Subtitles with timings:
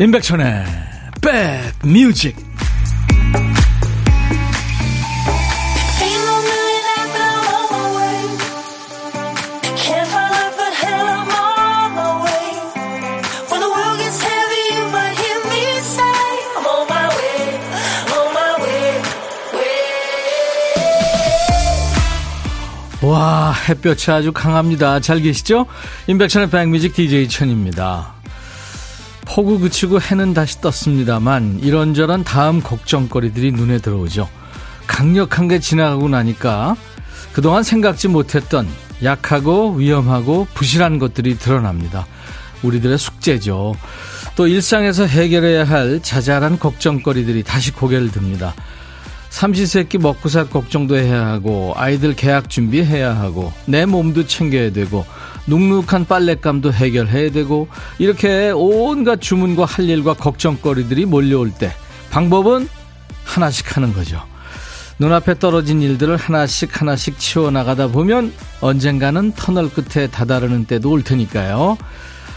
[0.00, 0.64] 임백천의
[1.82, 2.36] 백뮤직
[23.02, 25.00] 와 햇볕이 아주 강합니다.
[25.00, 25.66] 잘 계시죠?
[26.06, 28.17] 임백천의 백뮤직 DJ 천입니다
[29.38, 34.28] 폭우 그치고 해는 다시 떴습니다만 이런저런 다음 걱정거리들이 눈에 들어오죠.
[34.88, 36.74] 강력한 게 지나가고 나니까
[37.32, 38.66] 그동안 생각지 못했던
[39.04, 42.04] 약하고 위험하고 부실한 것들이 드러납니다.
[42.64, 43.76] 우리들의 숙제죠.
[44.34, 48.56] 또 일상에서 해결해야 할 자잘한 걱정거리들이 다시 고개를 듭니다.
[49.30, 55.06] 삼시세끼 먹고 살 걱정도 해야 하고 아이들 계약 준비해야 하고 내 몸도 챙겨야 되고
[55.48, 57.68] 눅눅한 빨랫감도 해결해야 되고
[57.98, 61.72] 이렇게 온갖 주문과 할 일과 걱정거리들이 몰려올 때
[62.10, 62.68] 방법은
[63.24, 64.22] 하나씩 하는 거죠.
[65.00, 71.78] 눈앞에 떨어진 일들을 하나씩 하나씩 치워나가다 보면 언젠가는 터널 끝에 다다르는 때도 올 테니까요.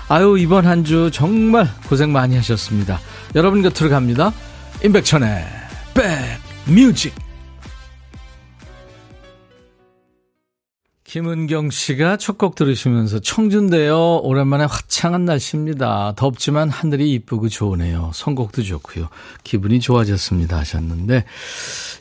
[0.10, 3.00] 아유 이번 한 주 정말 고생 많이 하셨습니다.
[3.36, 4.32] 여러분 곁으로 갑니다.
[4.84, 5.46] 임백천의
[5.94, 6.04] 백
[6.66, 7.14] 뮤직
[11.12, 14.20] 김은경 씨가 첫 곡 들으시면서 청준대요.
[14.20, 16.14] 오랜만에 화창한 날씨입니다.
[16.16, 18.12] 덥지만 하늘이 이쁘고 좋으네요.
[18.14, 19.10] 선곡도 좋고요.
[19.44, 21.26] 기분이 좋아졌습니다 하셨는데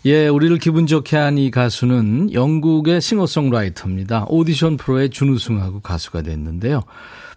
[0.04, 4.26] 예, 우리를 기분 좋게 한 이 가수는 영국의 싱어송라이터입니다.
[4.28, 6.84] 오디션 프로에 준우승하고 가수가 됐는데요.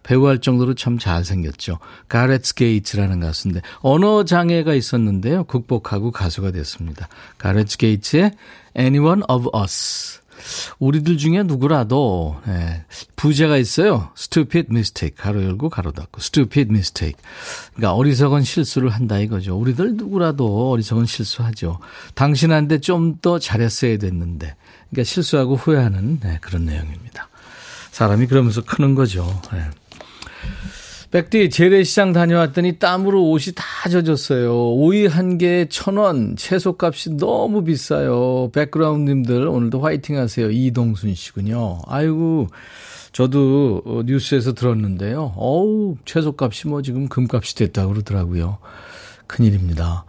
[0.04, 1.80] 배우 할 정도로 참 잘생겼죠.
[2.08, 5.46] 가렛스 게이츠라는 가수인데 언어 장애가 있었는데요.
[5.46, 7.08] 극복하고 가수가 됐습니다.
[7.40, 8.32] 가렛스 게이츠의
[8.78, 10.23] Anyone of Us.
[10.80, 14.12] 우리들 중에 누구라도 예, 부제가 있어요.
[14.18, 17.16] stupid mistake 가로 열고 가로 닫고 stupid mistake.
[17.74, 19.58] 그러니까 어리석은 실수를 한다 이거죠.
[19.58, 21.80] 우리들 누구라도 어리석은 실수하죠.
[22.16, 24.56] 당신한테 좀 더 잘했어야 됐는데.
[24.90, 27.30] 그러니까 실수하고 후회하는 네, 그런 내용입니다.
[27.92, 29.42] 사람이 그러면서 크는 거죠.
[29.52, 29.62] 네.
[31.14, 34.72] 백디 재래시장 다녀왔더니 땀으로 옷이 다 젖었어요.
[34.74, 38.50] 오이 한 개에 천 원, 채소값이 너무 비싸요.
[38.52, 40.50] 백그라운드님들 오늘도 화이팅 하세요.
[40.50, 41.82] 이동순 씨군요.
[41.86, 42.48] 아이고
[43.12, 45.36] 저도 뉴스에서 들었는데요.
[45.38, 48.58] 어우 채소값이 뭐 지금 금값이 됐다고 그러더라고요.
[49.28, 50.06] 큰일입니다.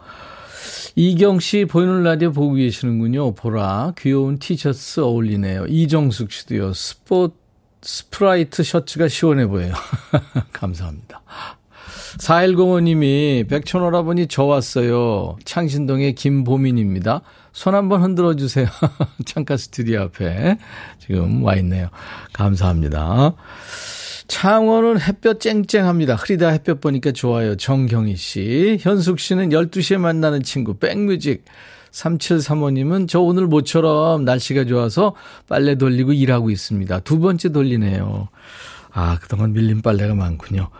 [0.96, 3.34] 이경 씨 보이는 라디오 보고 계시는군요.
[3.34, 5.66] 보라 귀여운 티셔츠 어울리네요.
[5.66, 6.72] 이정숙 씨도요.
[6.72, 7.43] 스포츠
[7.84, 9.74] 스트라이프 셔츠가 시원해 보여요.
[10.52, 11.20] 감사합니다.
[12.18, 15.36] 4105님이 백천 오라버니 저 왔어요.
[15.44, 17.20] 창신동의 김보민입니다.
[17.52, 18.66] 손 한번 흔들어 주세요.
[19.26, 20.56] 창가 스튜디오 앞에
[20.98, 21.88] 지금 와 있네요.
[22.32, 23.34] 감사합니다.
[24.26, 26.14] 창원은 햇볕 쨍쨍합니다.
[26.14, 27.56] 흐리다 햇볕 보니까 좋아요.
[27.56, 28.78] 정경희 씨.
[28.80, 31.44] 현숙 씨는 12시에 만나는 친구 백뮤직.
[31.92, 35.14] 3735님은 저 오늘 모처럼 날씨가 좋아서
[35.48, 37.00] 빨래 돌리고 일하고 있습니다.
[37.00, 38.28] 두 번째 돌리네요.
[38.92, 40.70] 아, 그동안 밀린 빨래가 많군요.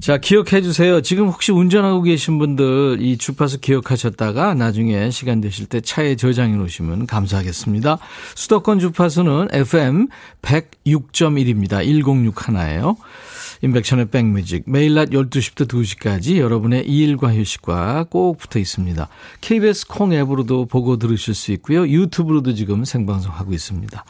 [0.00, 1.00] 자, 기억해 주세요.
[1.00, 7.06] 지금 혹시 운전하고 계신 분들 이 주파수 기억하셨다가 나중에 시간 되실 때 차에 저장해 놓으시면
[7.06, 7.98] 감사하겠습니다.
[8.34, 10.08] 수도권 주파수는 FM
[10.42, 11.78] 106.1입니다.
[11.78, 12.96] 106 하나예요.
[13.62, 19.08] 인백션의 백뮤직 매일 낮 12시부터 2시까지 여러분의 일과 휴식과 꼭 붙어 있습니다.
[19.40, 21.88] KBS 콩 앱으로도 보고 들으실 수 있고요.
[21.88, 24.04] 유튜브로도 지금 생방송하고 있습니다.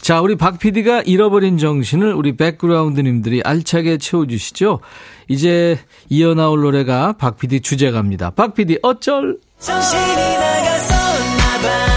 [0.00, 4.80] 자, 우리 박 PD가 잃어버린 정신을 우리 백그라운드님들이 알차게 채워주시죠.
[5.28, 5.78] 이제
[6.08, 8.30] 이어 나올 노래가 박 PD 주제가입니다.
[8.30, 9.38] 박 PD 어쩔?
[9.58, 11.88] 정신이 나갔었나 봐.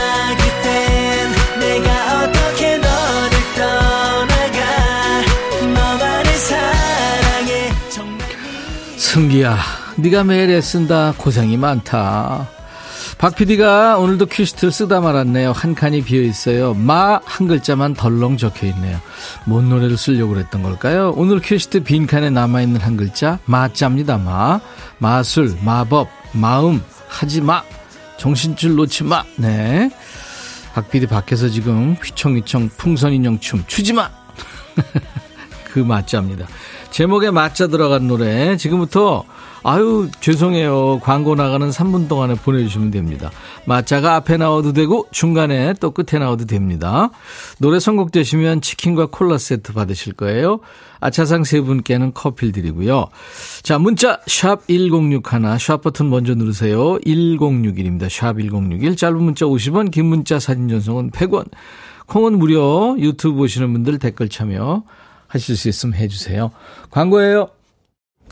[8.97, 9.58] 승기야,
[9.97, 11.16] 네가 매일 애쓴다.
[11.18, 12.47] 고생이 많다.
[13.22, 15.52] 박 PD가 오늘도 퀴즈트를 쓰다 말았네요.
[15.52, 16.73] 한 칸이 비어 있어요.
[16.73, 19.00] 마 한 글자만 덜렁 적혀 있네요.
[19.46, 21.14] 뭔 노래를 쓰려고 그랬던 걸까요?
[21.16, 24.18] 오늘 퀴즈트 빈 칸에 남아 있는 한 글자 마자입니다.
[24.18, 24.59] 마.
[24.97, 27.62] 마술, 마법, 마음, 하지 마.
[28.18, 29.23] 정신줄 놓지 마.
[29.38, 29.91] 네.
[30.73, 34.09] 박 PD 밖에서 지금 휘청휘청 풍선인형 춤 추지 마.
[35.66, 36.47] 그 마자입니다.
[36.91, 38.58] 제목에 맞자 들어간 노래.
[38.58, 39.23] 지금부터
[39.64, 40.99] 아유 죄송해요.
[41.02, 43.32] 광고 나가는 3분 동안에 보내주시면 됩니다.
[43.66, 47.09] 맞자가 앞에 나와도 되고 중간에 또 끝에 나와도 됩니다.
[47.59, 50.59] 노래 선곡되시면 치킨과 콜라 세트 받으실 거예요.
[50.99, 53.08] 아차상 세 분께는 커피를 드리고요.
[53.64, 56.97] 자 문자 샵 1061, 샵 버튼 먼저 누르세요.
[56.99, 58.09] 1061입니다.
[58.09, 61.46] 샵 1061 짧은 문자 50원 긴 문자 사진 전송은 100원.
[62.08, 62.97] 콩은 무료.
[62.99, 64.84] 유튜브 보시는 분들 댓글 참여
[65.32, 66.52] 하실 수 있으면 해주세요.
[66.90, 67.50] 광고예요.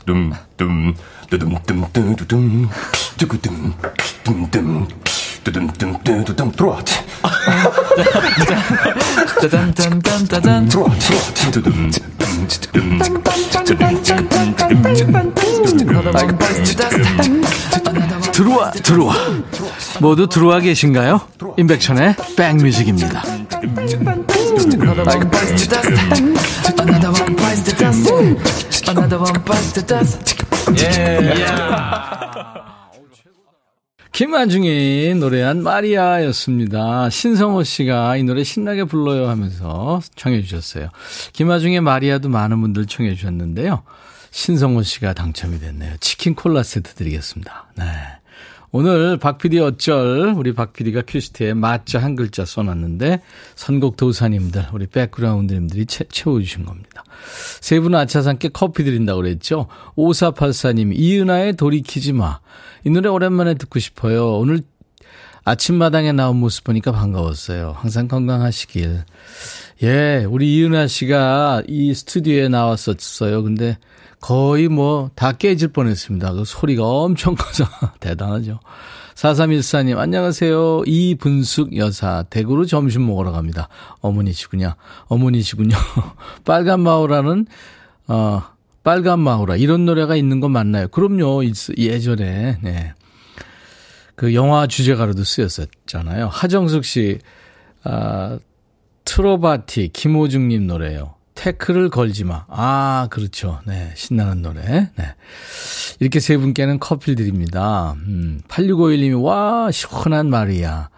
[0.06, 0.94] 둠 둠
[1.28, 2.68] 두둠둠 두두둠
[3.16, 3.74] 두구둠
[4.24, 4.88] 둠 둠
[5.44, 6.82] 두둠둠 두두둠 들어와
[9.40, 10.90] 짜잔짠짠짠 들어와
[11.52, 11.90] 두둠
[18.32, 19.14] 들어와 들어와
[20.00, 21.20] 모두 들어와 계신가요?
[21.58, 23.22] 임백천의 백뮤직입니다.
[34.12, 37.08] 김한중이 노래한 마리아였습니다.
[37.10, 40.88] 신성호 씨가 이 노래 신나게 불러요 하면서 청해 주셨어요.
[41.32, 43.82] 김한중의 마리아도 많은 분들 청해 주셨는데요.
[44.30, 45.96] 신성호 씨가 당첨이 됐네요.
[46.00, 47.72] 치킨 콜라 세트 드리겠습니다.
[47.76, 47.84] 네.
[48.72, 53.20] 오늘 박PD 어쩔 우리 박PD가 큐시트에 맞자 한 글자 써놨는데
[53.56, 57.04] 선곡 도사님들 우리 백그라운드님들이 채, 채워주신 겁니다.
[57.60, 59.66] 세 분은 아차상께 커피 드린다고 그랬죠.
[59.96, 62.38] 5484님 이은하의 돌이키지 마.
[62.84, 64.38] 이 노래 오랜만에 듣고 싶어요.
[64.38, 64.60] 오늘
[65.44, 67.74] 아침마당에 나온 모습 보니까 반가웠어요.
[67.76, 69.04] 항상 건강하시길.
[69.82, 73.42] 예, 우리 이은하 씨가 이 스튜디오에 나왔었어요.
[73.42, 73.78] 근데
[74.20, 76.32] 거의 뭐 다 깨질 뻔했습니다.
[76.32, 77.64] 그 소리가 엄청 커서
[78.00, 78.60] 대단하죠.
[79.14, 80.82] 4314님 안녕하세요.
[80.86, 83.68] 이분숙 여사 대구로 점심 먹으러 갑니다.
[84.00, 84.74] 어머니시군요.
[85.06, 85.76] 어머니시군요.
[86.44, 87.46] 빨간 마우라는
[88.08, 88.42] 어
[88.82, 90.88] 빨간 마우라 이런 노래가 있는 거 맞나요?
[90.88, 91.42] 그럼요.
[91.76, 92.94] 예전에 네.
[94.14, 96.28] 그 영화 주제가로도 쓰였었잖아요.
[96.28, 97.18] 하정숙 씨
[97.84, 98.38] 아,
[99.04, 101.14] 트로바티 김호중님 노래요.
[101.40, 102.44] 태클을 걸지 마.
[102.48, 103.60] 아, 그렇죠.
[103.66, 103.92] 네.
[103.94, 104.90] 신나는 노래.
[104.94, 105.14] 네.
[105.98, 107.96] 이렇게 세 분께는 커피를 드립니다.
[108.06, 110.90] 음, 8651님이, 와, 시원한 말이야.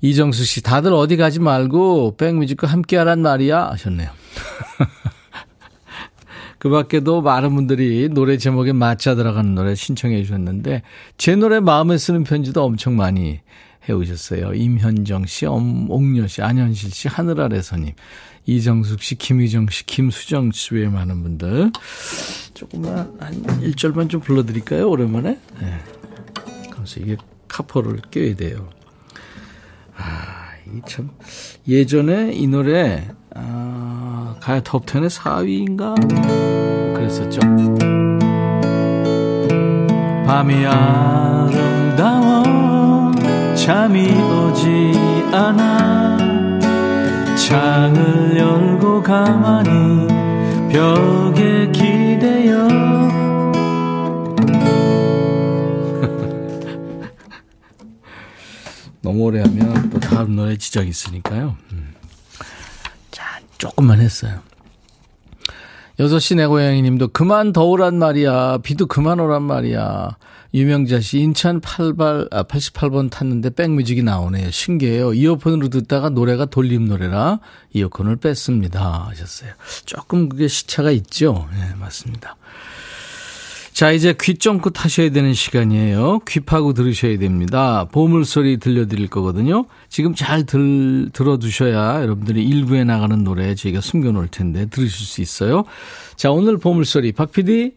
[0.00, 3.70] 이정수 씨, 다들 어디 가지 말고, 백뮤직과 함께 하란 말이야.
[3.70, 4.10] 하셨네요.
[6.60, 10.82] 그 밖에도 많은 분들이 노래 제목에 맞춰 들어가는 노래 신청해 주셨는데,
[11.18, 13.40] 제 노래 마음에 쓰는 편지도 엄청 많이
[13.88, 14.54] 해오셨어요.
[14.54, 17.94] 임현정 씨, 옥녀 씨, 안현실 씨, 하늘 아래서님.
[18.50, 21.70] 이정숙 씨, 김희정 씨, 김수정 씨 외에 많은 분들.
[22.52, 24.90] 조금만, 한 1절만 좀 불러드릴까요?
[24.90, 25.38] 오랜만에?
[25.60, 25.80] 네.
[26.72, 27.16] 그래서 이게
[27.46, 28.68] 카포를 껴야 돼요.
[29.96, 31.10] 아, 이 참.
[31.68, 35.94] 예전에 이 노래, 아, 가요 톱텐의 4위인가?
[36.96, 37.38] 그랬었죠.
[40.26, 42.42] 밤이 아름다워
[43.54, 44.92] 잠이 오지
[45.32, 45.99] 않아
[47.50, 50.06] 창을 열고 가만히
[50.72, 52.68] 벽에 기대어
[59.02, 61.56] 너무 오래 하면 또 다음 노래 지적이 있으니까요.
[61.72, 61.92] 음.
[63.10, 64.38] 자, 조금만 했어요.
[65.98, 68.58] 6시 내 고양이 님도 그만 더우란 말이야.
[68.58, 70.16] 비도 그만 오란 말이야.
[70.52, 74.50] 유명자 씨 인천 8발 아 88번 탔는데 백뮤직이 나오네요.
[74.50, 75.14] 신기해요.
[75.14, 77.40] 이어폰으로 듣다가 노래가 돌림 노래라
[77.72, 79.06] 이어폰을 뺐습니다.
[79.10, 79.52] 하셨어요.
[79.84, 81.48] 조금 그게 시차가 있죠.
[81.52, 82.36] 네, 맞습니다.
[83.72, 86.18] 자, 이제 귀 쫑긋 하셔야 되는 시간이에요.
[86.28, 87.86] 귀 파고 들으셔야 됩니다.
[87.90, 89.64] 보물소리 들려드릴 거거든요.
[89.88, 95.64] 지금 잘 들, 들어두셔야 여러분들이 일부에 나가는 노래 저희가 숨겨놓을 텐데 들으실 수 있어요.
[96.16, 97.12] 자, 오늘 보물소리.
[97.12, 97.72] 박 PD?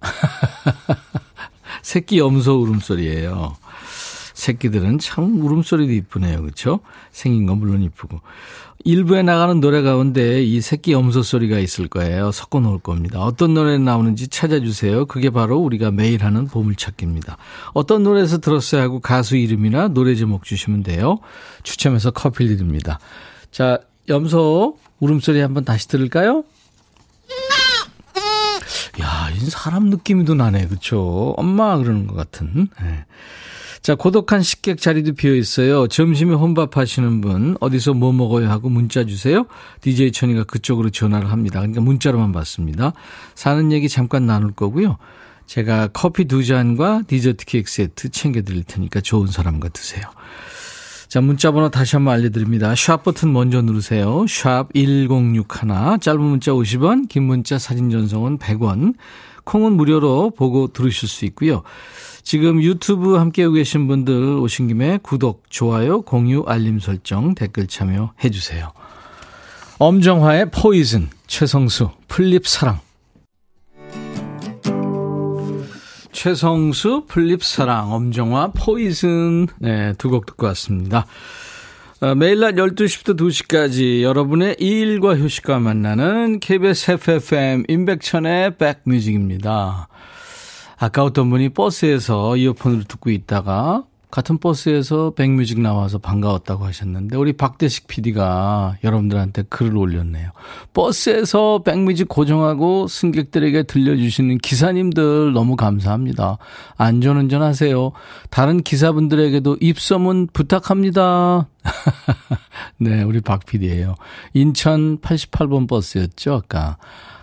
[1.82, 3.56] 새끼 염소 울음소리예요.
[4.34, 6.42] 새끼들은 참 울음소리도 이쁘네요.
[6.42, 6.80] 그렇죠?
[7.10, 8.20] 생긴 건 물론 이쁘고.
[8.84, 12.30] 일부에 나가는 노래 가운데 이 새끼 염소 소리가 있을 거예요.
[12.30, 13.20] 섞어 놓을 겁니다.
[13.20, 15.06] 어떤 노래 나오는지 찾아주세요.
[15.06, 17.36] 그게 바로 우리가 매일 하는 보물찾기입니다.
[17.74, 21.18] 어떤 노래에서 들었어야 하고 가수 이름이나 노래 제목 주시면 돼요.
[21.64, 23.00] 추첨해서 커피 드립니다.
[23.50, 26.44] 자, 염소 울음소리 한번 다시 들을까요?
[29.00, 30.66] 야, 이 사람 느낌도 나네.
[30.68, 31.34] 그쵸?
[31.36, 32.68] 엄마 그러는 것 같은.
[32.80, 33.04] 네.
[33.80, 35.86] 자, 고독한 식객 자리도 비어 있어요.
[35.86, 39.46] 점심에 혼밥 하시는 분, 어디서 뭐 먹어요 하고 문자 주세요.
[39.82, 41.60] DJ 천이가 그쪽으로 전화를 합니다.
[41.60, 42.92] 그러니까 문자로만 받습니다.
[43.34, 44.98] 사는 얘기 잠깐 나눌 거고요.
[45.46, 50.02] 제가 커피 두 잔과 디저트 케이크 세트 챙겨드릴 테니까 좋은 사람과 드세요.
[51.08, 52.74] 자, 문자 번호 다시 한번 알려드립니다.
[52.74, 54.26] 샵 버튼 먼저 누르세요.
[54.28, 58.92] 샵 1061, 짧은 문자 50원, 긴 문자 사진 전송은 100원,
[59.44, 61.62] 콩은 무료로 보고 들으실 수 있고요.
[62.22, 68.70] 지금 유튜브 함께하고 계신 분들 오신 김에 구독, 좋아요, 공유, 알림 설정, 댓글 참여해 주세요.
[69.78, 72.80] 엄정화의 Poison, 최성수, 풀잎 사랑.
[76.18, 79.46] 최성수, 풀잎 사랑, 엄정화, Poison.
[79.60, 81.06] 네, 두 곡 듣고 왔습니다.
[82.00, 89.86] 어, 매일 낮 12시부터 2시까지 여러분의 일과 휴식과 만나는 KBS FFM 임백천의 백뮤직입니다.
[90.76, 97.88] 아까 어떤 분이 버스에서 이어폰을 듣고 있다가 같은 버스에서 백뮤직 나와서 반가웠다고 하셨는데 우리 박대식
[97.88, 100.30] PD가 여러분들한테 글을 올렸네요.
[100.72, 106.38] 버스에서 백뮤직 고정하고 승객들에게 들려주시는 기사님들 너무 감사합니다.
[106.76, 107.92] 안전운전 하세요.
[108.30, 111.48] 다른 기사분들에게도 입소문 부탁합니다.
[112.78, 113.94] 네, 우리 박 PD예요.
[114.32, 116.78] 인천 88번 버스였죠, 아까.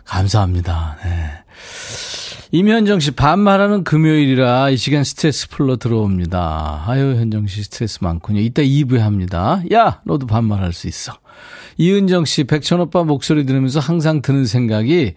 [0.05, 0.97] 감사합니다.
[1.03, 1.31] 네.
[2.51, 6.83] 임현정 씨, 반말하는 금요일이라 이 시간 스트레스 풀러 들어옵니다.
[6.85, 8.39] 아유, 현정 씨 스트레스 많군요.
[8.39, 9.61] 이따 2부에 합니다.
[9.73, 11.13] 야, 너도 반말할 수 있어.
[11.77, 15.15] 이은정 씨, 백천 오빠 목소리 들으면서 항상 드는 생각이,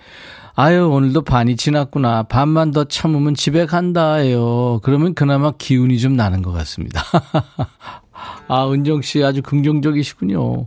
[0.54, 2.24] 아유, 오늘도 반이 지났구나.
[2.24, 4.80] 반만 더 참으면 집에 간다예요.
[4.82, 7.04] 그러면 그나마 기운이 좀 나는 것 같습니다.
[8.48, 10.66] 아, 은정 씨 아주 긍정적이시군요.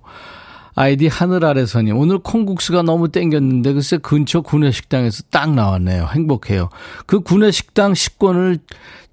[0.74, 6.08] 아이디 하늘 아래서님, 오늘 콩국수가 너무 땡겼는데, 글쎄 근처 구내식당에서 딱 나왔네요.
[6.14, 6.70] 행복해요.
[7.06, 8.60] 그 구내식당 식권을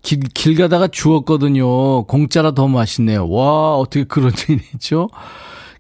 [0.03, 2.05] 길, 길 가다가 주었거든요.
[2.05, 3.29] 공짜라 더 맛있네요.
[3.29, 5.09] 와, 어떻게 그런 일이 있죠?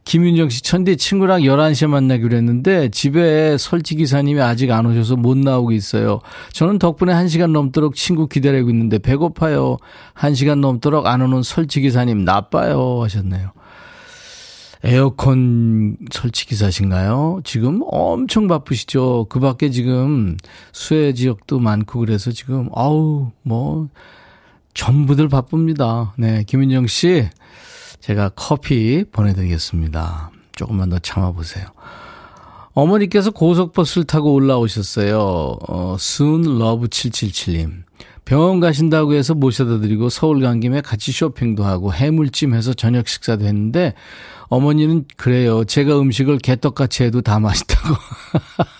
[0.05, 5.73] 김윤정 씨, 천디 친구랑 11시에 만나기로 했는데, 집에 설치 기사님이 아직 안 오셔서 못 나오고
[5.73, 6.21] 있어요.
[6.53, 9.77] 저는 덕분에 1시간 넘도록 친구 기다리고 있는데, 배고파요.
[10.15, 13.03] 1시간 넘도록 안 오는 설치 기사님, 나빠요.
[13.03, 13.53] 하셨네요.
[14.85, 17.41] 에어컨 설치 기사신가요?
[17.45, 19.27] 지금 엄청 바쁘시죠?
[19.29, 20.37] 그 밖에 지금
[20.73, 23.89] 수해 지역도 많고 그래서 지금, 아우, 뭐,
[24.75, 26.15] 전부들 바쁩니다.
[26.17, 27.29] 네, 김은정 씨,
[28.01, 30.31] 제가 커피 보내드리겠습니다.
[30.55, 31.67] 조금만 더 참아보세요.
[32.73, 35.19] 어머니께서 고속버스를 타고 올라오셨어요.
[35.19, 37.83] 어, 순러브777님.
[38.25, 43.47] 병원 가신다고 해서 모셔다 드리고 서울 간 김에 같이 쇼핑도 하고 해물찜 해서 저녁 식사도
[43.47, 43.95] 했는데
[44.49, 45.65] 어머니는 그래요.
[45.65, 47.95] 제가 음식을 개떡같이 해도 다 맛있다고.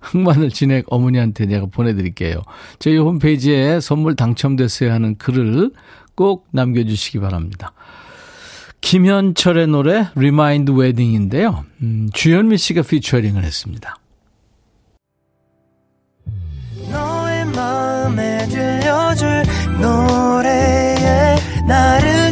[0.00, 2.42] 흑마늘 진액 어머니한테 내가 보내드릴게요.
[2.78, 5.70] 저희 홈페이지에 선물 당첨됐어요 하는 글을
[6.14, 7.72] 꼭 남겨주시기 바랍니다.
[8.82, 11.64] 김현철의 노래 Remind Wedding인데요.
[11.82, 13.96] 음, 주현미 씨가 피처링을 했습니다.
[16.90, 19.44] 너의 마음에 들려줄
[19.80, 21.36] 노래에
[21.66, 22.31] 나를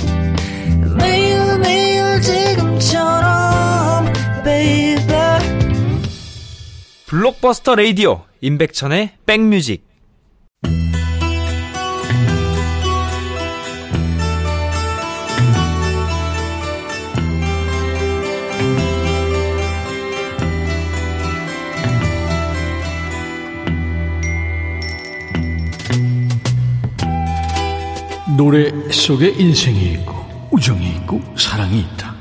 [1.01, 4.05] 매일 매일 지금처럼
[4.43, 4.95] baby.
[7.07, 9.91] 블록버스터 레이디오 임백천의 백뮤직.
[28.37, 30.20] 노래 속에 인생이 있고
[30.51, 32.13] 우정이 있고 사랑이 있다.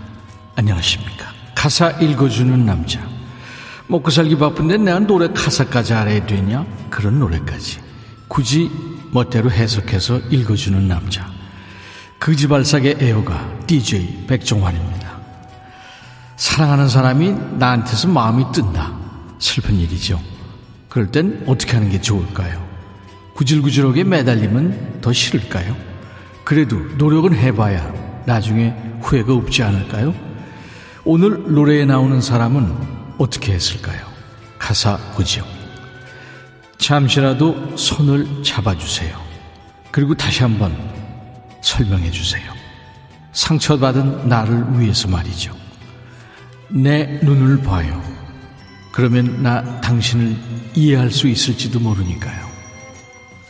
[0.54, 1.26] 안녕하십니까.
[1.54, 3.00] 가사 읽어주는 남자.
[3.88, 6.64] 먹고 살기 바쁜데 내가 노래 가사까지 알아야 되냐?
[6.90, 7.80] 그런 노래까지.
[8.28, 8.70] 굳이
[9.10, 11.28] 멋대로 해석해서 읽어주는 남자.
[12.20, 15.18] 그지발삭의 애호가 DJ 백종환입니다.
[16.36, 18.92] 사랑하는 사람이 나한테서 마음이 뜬다.
[19.40, 20.20] 슬픈 일이죠.
[20.88, 22.64] 그럴 땐 어떻게 하는 게 좋을까요?
[23.34, 25.76] 구질구질하게 매달리면 더 싫을까요?
[26.44, 30.14] 그래도 노력은 해봐야 나중에 후회가 없지 않을까요?
[31.04, 32.74] 오늘 노래에 나오는 사람은
[33.18, 34.00] 어떻게 했을까요?
[34.58, 35.44] 가사 보죠.
[36.78, 39.18] 잠시라도 손을 잡아주세요.
[39.90, 40.76] 그리고 다시 한번
[41.62, 42.52] 설명해 주세요.
[43.32, 45.54] 상처받은 나를 위해서 말이죠.
[46.68, 48.00] 내 눈을 봐요.
[48.92, 50.36] 그러면 나 당신을
[50.74, 52.48] 이해할 수 있을지도 모르니까요.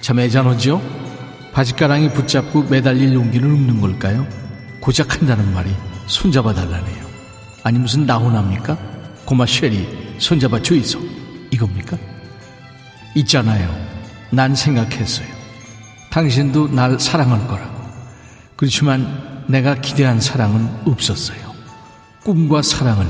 [0.00, 0.80] 참 애잔하죠?
[1.52, 4.26] 바지가랑이 붙잡고 매달릴 용기는 없는 걸까요?
[4.80, 5.70] 고작 한다는 말이
[6.06, 7.06] 손잡아 달라네요.
[7.62, 8.76] 아니 무슨 나훈아입니까?
[9.24, 11.00] 고마 쉐리 손잡아 주이소
[11.50, 11.96] 이겁니까?
[13.14, 13.74] 있잖아요.
[14.30, 15.26] 난 생각했어요.
[16.10, 17.80] 당신도 날 사랑할 거라고.
[18.56, 21.54] 그렇지만 내가 기대한 사랑은 없었어요.
[22.24, 23.06] 꿈과 사랑을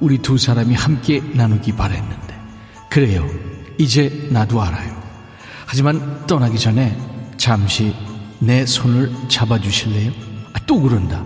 [0.00, 2.34] 우리 두 사람이 함께 나누기 바랬는데.
[2.90, 3.28] 그래요.
[3.78, 4.96] 이제 나도 알아요.
[5.66, 6.96] 하지만 떠나기 전에
[7.36, 7.94] 잠시
[8.38, 10.35] 내 손을 잡아주실래요?
[10.56, 11.22] 아, 또 그런다.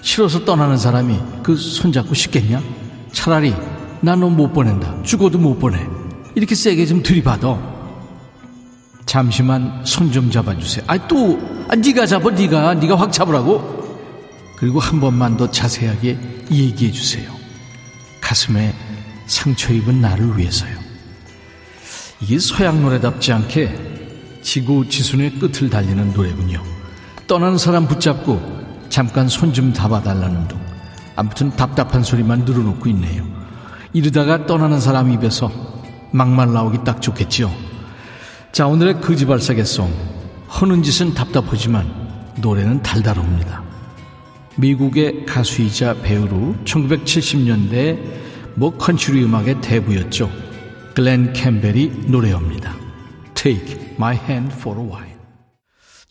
[0.00, 2.62] 싫어서 떠나는 사람이 그 손잡고 싶겠냐?
[3.12, 3.54] 차라리
[4.00, 5.02] 나 너 못 보낸다.
[5.02, 5.78] 죽어도 못 보내.
[6.34, 7.70] 이렇게 세게 좀 들이받아.
[9.06, 10.84] 잠시만 손 좀 잡아주세요.
[10.88, 11.38] 아, 또,
[11.68, 12.74] 아, 네가 잡아, 네가.
[12.74, 13.82] 네가 확 잡으라고.
[14.56, 16.18] 그리고 한 번만 더 자세하게
[16.50, 17.30] 얘기해 주세요.
[18.20, 18.74] 가슴에
[19.26, 20.74] 상처 입은 나를 위해서요.
[22.20, 26.62] 이게 서양 노래답지 않게 지구 지순의 끝을 달리는 노래군요.
[27.26, 28.61] 떠나는 사람 붙잡고
[28.92, 30.60] 잠깐 손 좀 잡아달라는 둥.
[31.16, 33.24] 아무튼 답답한 소리만 늘어놓고 있네요.
[33.94, 35.50] 이러다가 떠나는 사람 입에서
[36.10, 37.50] 막말 나오기 딱 좋겠지요.
[38.52, 39.90] 자, 오늘의 거지발사계송.
[40.60, 41.90] 허는 짓은 답답하지만
[42.36, 43.62] 노래는 달달합니다.
[44.56, 47.98] 미국의 가수이자 배우로 1970년대
[48.56, 50.30] 뭐 컨츄리 음악의 대부였죠.
[50.94, 52.74] 글렌 캠벨이 노래합니다.
[53.32, 55.11] Take my hand for a while.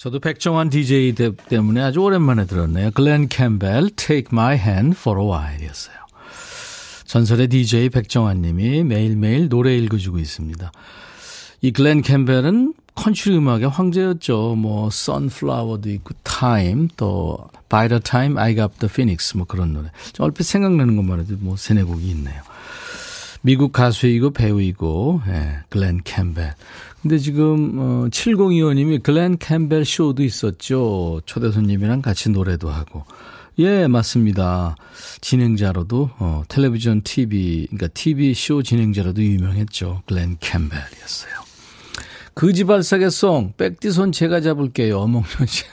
[0.01, 1.13] 저도 백종환 DJ
[1.47, 2.89] 때문에 아주 오랜만에 들었네요.
[2.89, 5.95] 글렌 캠벨, Take my hand for a while 였어요.
[7.05, 10.71] 전설의 DJ 백정환 님이 매일매일 노래 읽어주고 있습니다.
[11.61, 14.55] 이 글렌 캠벨은 컨츄리 음악의 황제였죠.
[14.55, 17.37] 뭐 Sunflower도 있고 Time 또
[17.69, 19.91] By the Time I Got the Phoenix 뭐 그런 노래.
[20.17, 22.41] 얼핏 생각나는 것만 해도 뭐 세네 곡이 있네요.
[23.43, 26.55] 미국 가수이고 배우이고 예, 글렌 캠벨.
[27.01, 31.21] 근데 지금 어 7025님이 글렌 캠벨 쇼도 있었죠.
[31.25, 33.03] 초대 손님이랑 같이 노래도 하고.
[33.59, 34.75] 예, 맞습니다.
[35.19, 40.03] 진행자로도 어 텔레비전 TV 그러니까 TV 쇼 진행자로도 유명했죠.
[40.05, 41.41] 글렌 캠벨이었어요.
[42.33, 44.99] 그지발사계송 백디손 제가 잡을게요.
[44.99, 45.65] 어몽현 씨.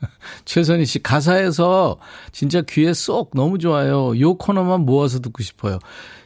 [0.44, 1.98] 최선희 씨 가사에서
[2.32, 4.18] 진짜 귀에 쏙 너무 좋아요.
[4.18, 5.78] 요 코너만 모아서 듣고 싶어요.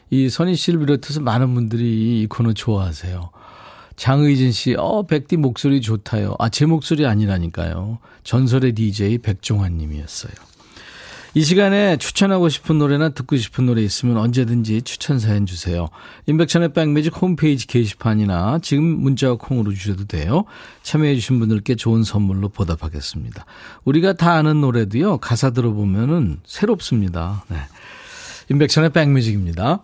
[0.09, 3.31] 이 선희 씨를 비롯해서 많은 분들이 이 코너 좋아하세요.
[3.95, 6.35] 장의진 씨, 어, 백디 목소리 좋다요.
[6.39, 7.99] 아, 제 목소리 아니라니까요.
[8.23, 10.33] 전설의 DJ 백종환 님이었어요.
[11.37, 15.89] 이 시간에 추천하고 싶은 노래나 듣고 싶은 노래 있으면 언제든지 추천 사연 주세요.
[16.27, 20.45] 인백천의 백뮤직 홈페이지 게시판이나 지금 문자와 콩으로 주셔도 돼요.
[20.83, 23.45] 참여해 주신 분들께 좋은 선물로 보답하겠습니다.
[23.83, 25.17] 우리가 다 아는 노래도요.
[25.17, 27.43] 가사 들어보면은 새롭습니다.
[27.49, 27.57] 네.
[28.49, 29.83] 인백천의 백뮤직입니다.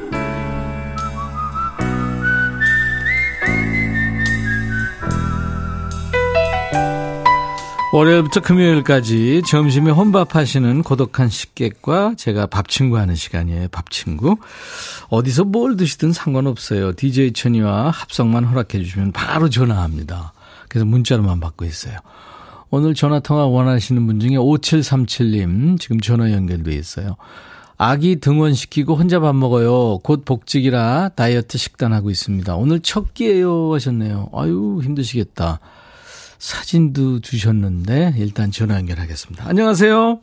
[7.93, 13.67] 월요일부터 금요일까지 점심에 혼밥하시는 고독한 식객과 제가 밥친구 하는 시간이에요.
[13.67, 14.37] 밥친구.
[15.09, 16.93] 어디서 뭘 드시든 상관없어요.
[16.93, 20.31] DJ 천이와 합성만 허락해 주시면 바로 전화합니다.
[20.69, 21.97] 그래서 문자로만 받고 있어요.
[22.69, 27.17] 오늘 전화통화 원하시는 분 중에 5737님 지금 전화 연결돼 있어요.
[27.77, 29.97] 아기 등원시키고 혼자 밥 먹어요.
[29.97, 32.55] 곧 복직이라 다이어트 식단하고 있습니다.
[32.55, 34.29] 오늘 첫 끼예요 하셨네요.
[34.33, 35.59] 아유 힘드시겠다.
[36.45, 39.47] 사진도 주셨는데 일단 전화 연결하겠습니다.
[39.47, 40.19] 안녕하세요.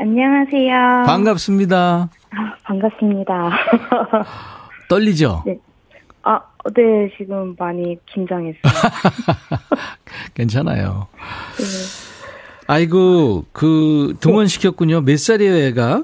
[0.00, 1.04] 안녕하세요.
[1.06, 2.08] 반갑습니다.
[2.30, 3.50] 아, 반갑습니다.
[4.90, 5.44] 떨리죠?
[5.46, 5.56] 네.
[6.24, 6.40] 아,
[6.74, 8.58] 네, 지금 많이 긴장했어요.
[10.34, 11.06] 괜찮아요.
[11.58, 11.64] 네.
[12.66, 15.02] 아이고, 그, 등원시켰군요.
[15.02, 16.02] 몇 살이에요, 애가?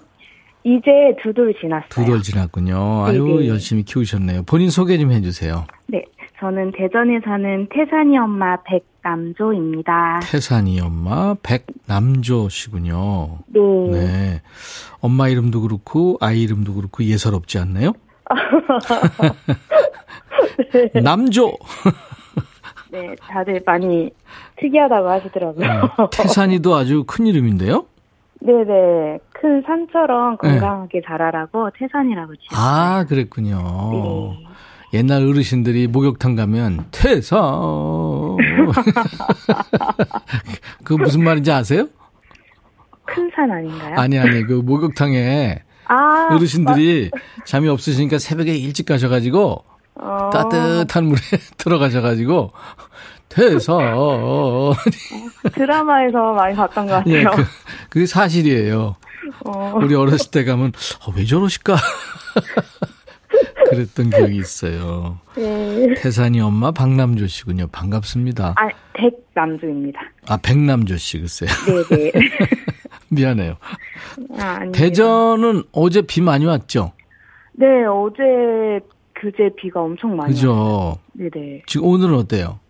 [0.62, 0.90] 이제
[1.22, 1.88] 두 돌 지났어요.
[1.88, 3.06] 두 돌 지났군요.
[3.06, 3.48] 아유, 네네.
[3.48, 4.44] 열심히 키우셨네요.
[4.44, 5.66] 본인 소개 좀 해주세요.
[6.38, 10.20] 네, 저는 대전에 사는 태산이 엄마 백남조입니다.
[10.22, 13.40] 태산이 엄마 백남조 씨군요.
[13.48, 13.60] 네.
[13.90, 14.42] 네.
[15.00, 17.92] 엄마 이름도 그렇고, 아이 이름도 그렇고, 예사롭지 않나요?
[21.02, 21.52] 남조!
[22.90, 24.10] 네, 다들 많이
[24.56, 25.68] 특이하다고 하시더라고요.
[25.98, 27.84] 어, 태산이도 아주 큰 이름인데요?
[28.40, 29.18] 네네.
[29.32, 32.48] 큰 산처럼 건강하게 자라라고 태산이라고 지었어요.
[32.52, 33.58] 아, 그랬군요.
[33.92, 34.47] 네.
[34.94, 37.40] 옛날 어르신들이 목욕탕 가면 태산
[40.84, 41.88] 그 무슨 말인지 아세요?
[43.04, 43.94] 큰 산 아닌가요?
[43.98, 47.10] 아니 아니 그 목욕탕에 아, 어르신들이
[47.46, 51.18] 잠이 없으시니까 새벽에 일찍 가셔가지고 어, 따뜻한 물에
[51.56, 52.52] 들어가셔가지고
[53.28, 53.78] 태산
[55.52, 57.14] 드라마에서 많이 봤던 것 같아요.
[57.14, 57.44] 예, 그,
[57.90, 58.96] 그게 사실이에요.
[59.44, 60.72] 어, 우리 어렸을 때 가면
[61.06, 61.76] 어, 왜 저러실까
[63.70, 65.18] 그랬던 기억이 있어요.
[65.36, 65.94] 네.
[65.94, 67.68] 태산이 엄마 박남조 씨군요.
[67.68, 68.54] 반갑습니다.
[68.56, 70.00] 아, 백남조입니다.
[70.28, 71.48] 아 백남조 씨 글쎄요.
[71.88, 72.12] 네네.
[73.10, 73.56] 미안해요.
[74.38, 74.70] 아.
[74.72, 76.92] 대전은 어제 비 많이 왔죠?
[77.52, 78.80] 네, 어제
[79.14, 80.34] 그제 비가 엄청 많이 왔어요.
[80.34, 80.98] 그죠?
[81.12, 81.62] 네네.
[81.66, 82.60] 지금 오늘은 어때요?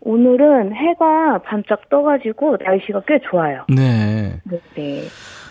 [0.00, 3.64] 오늘은 해가 반짝 떠가지고 날씨가 꽤 좋아요.
[3.68, 4.40] 네.
[4.44, 5.02] 네네.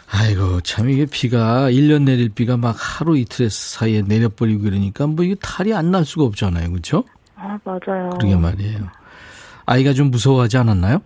[0.10, 5.36] 아이고, 참 이게 비가 1년 내릴 비가 막 하루 이틀 사이에 내려버리고 이러니까 뭐 이게
[5.42, 6.70] 탈이 안 날 수가 없잖아요.
[6.70, 7.04] 그렇죠?
[7.36, 8.10] 아, 맞아요.
[8.18, 8.80] 그러게 말이에요.
[9.66, 11.00] 아이가 좀 무서워하지 않았나요?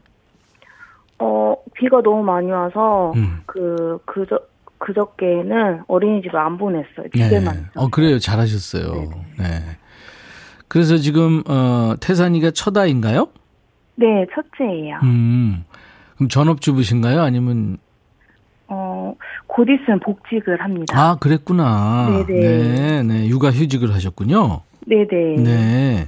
[1.19, 3.41] 어, 비가 너무 많이 와서, 음.
[3.45, 4.39] 그, 그저,
[4.77, 7.07] 그저께는 어린이집을 안 보냈어요.
[7.13, 7.69] 집에만.
[7.75, 8.17] 어, 그래요.
[8.19, 8.93] 잘하셨어요.
[9.39, 9.45] 네.
[10.67, 13.27] 그래서 지금, 어, 태산이가 첫 아이인가요?
[13.95, 14.97] 네, 첫째예요.
[15.03, 15.63] 음.
[16.15, 17.21] 그럼 전업주부신가요?
[17.21, 17.77] 아니면,
[19.11, 19.15] 어,
[19.47, 20.97] 곧 있으면 복직을 합니다.
[20.97, 22.25] 아, 그랬구나.
[22.27, 22.39] 네네.
[22.39, 23.27] 네, 네.
[23.27, 24.61] 육아 휴직을 하셨군요.
[24.87, 25.35] 네네.
[25.43, 26.07] 네.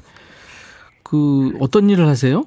[1.03, 2.45] 그, 어떤 일을 하세요?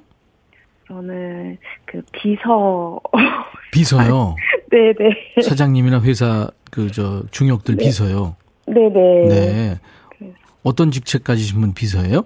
[0.88, 3.00] 저는 그 비서,
[3.72, 4.36] 비서요.
[4.70, 5.42] 네네.
[5.42, 8.36] 사장님이나 회사 그 저 중역들 비서요.
[8.66, 9.28] 네네.
[9.28, 9.80] 네.
[10.62, 12.22] 어떤 직책 가지신 분 비서예요?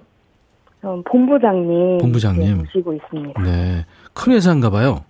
[0.81, 1.99] 전 본부장님.
[1.99, 2.41] 본부장님.
[2.43, 3.41] 네, 모시고 있습니다.
[3.43, 3.85] 네.
[4.13, 5.03] 큰 회사인가 봐요.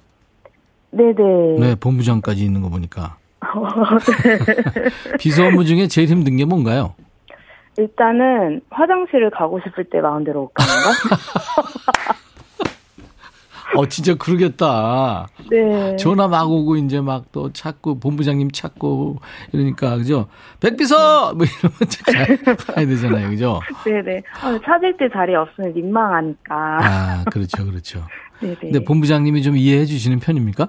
[0.92, 1.60] 네네.
[1.60, 3.18] 네, 본부장까지 있는 거 보니까.
[5.20, 6.94] 비서 업무 중에 제일 힘든 게 뭔가요?
[7.78, 10.92] 일단은 화장실을 가고 싶을 때 마음대로 못 가는 거?
[13.74, 15.28] 어, 진짜 그러겠다.
[15.50, 15.96] 네.
[15.96, 19.20] 전화 막 오고 이제 막 또 찾고 본부장님 찾고
[19.54, 20.28] 이러니까 그죠?
[20.60, 23.62] 백비서 뭐 이러면 잘 가야 되잖아요, 그죠?
[23.86, 24.22] 네네.
[24.42, 26.54] 아, 찾을 때 자리 없으면 민망하니까.
[26.82, 28.06] 아, 그렇죠, 그렇죠.
[28.42, 28.56] 네네.
[28.60, 30.68] 근데 본부장님이 좀 이해해 주시는 편입니까?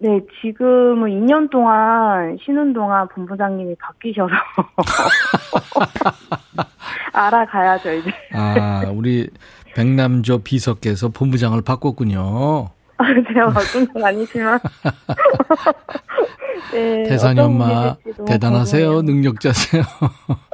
[0.00, 4.30] 네, 지금은 2년 동안 쉬는 동안 본부장님이 바뀌셔서
[7.12, 8.10] 알아가야죠 이제.
[8.32, 9.28] 아, 우리
[9.74, 12.68] 백남조 비서께서 본부장을 바꿨군요.
[12.98, 14.58] 아, 제가 바꾼 건 아니지만.
[16.72, 18.88] 네, 어떤 엄마 대단하세요.
[18.88, 19.02] 궁금해요.
[19.02, 19.82] 능력자세요.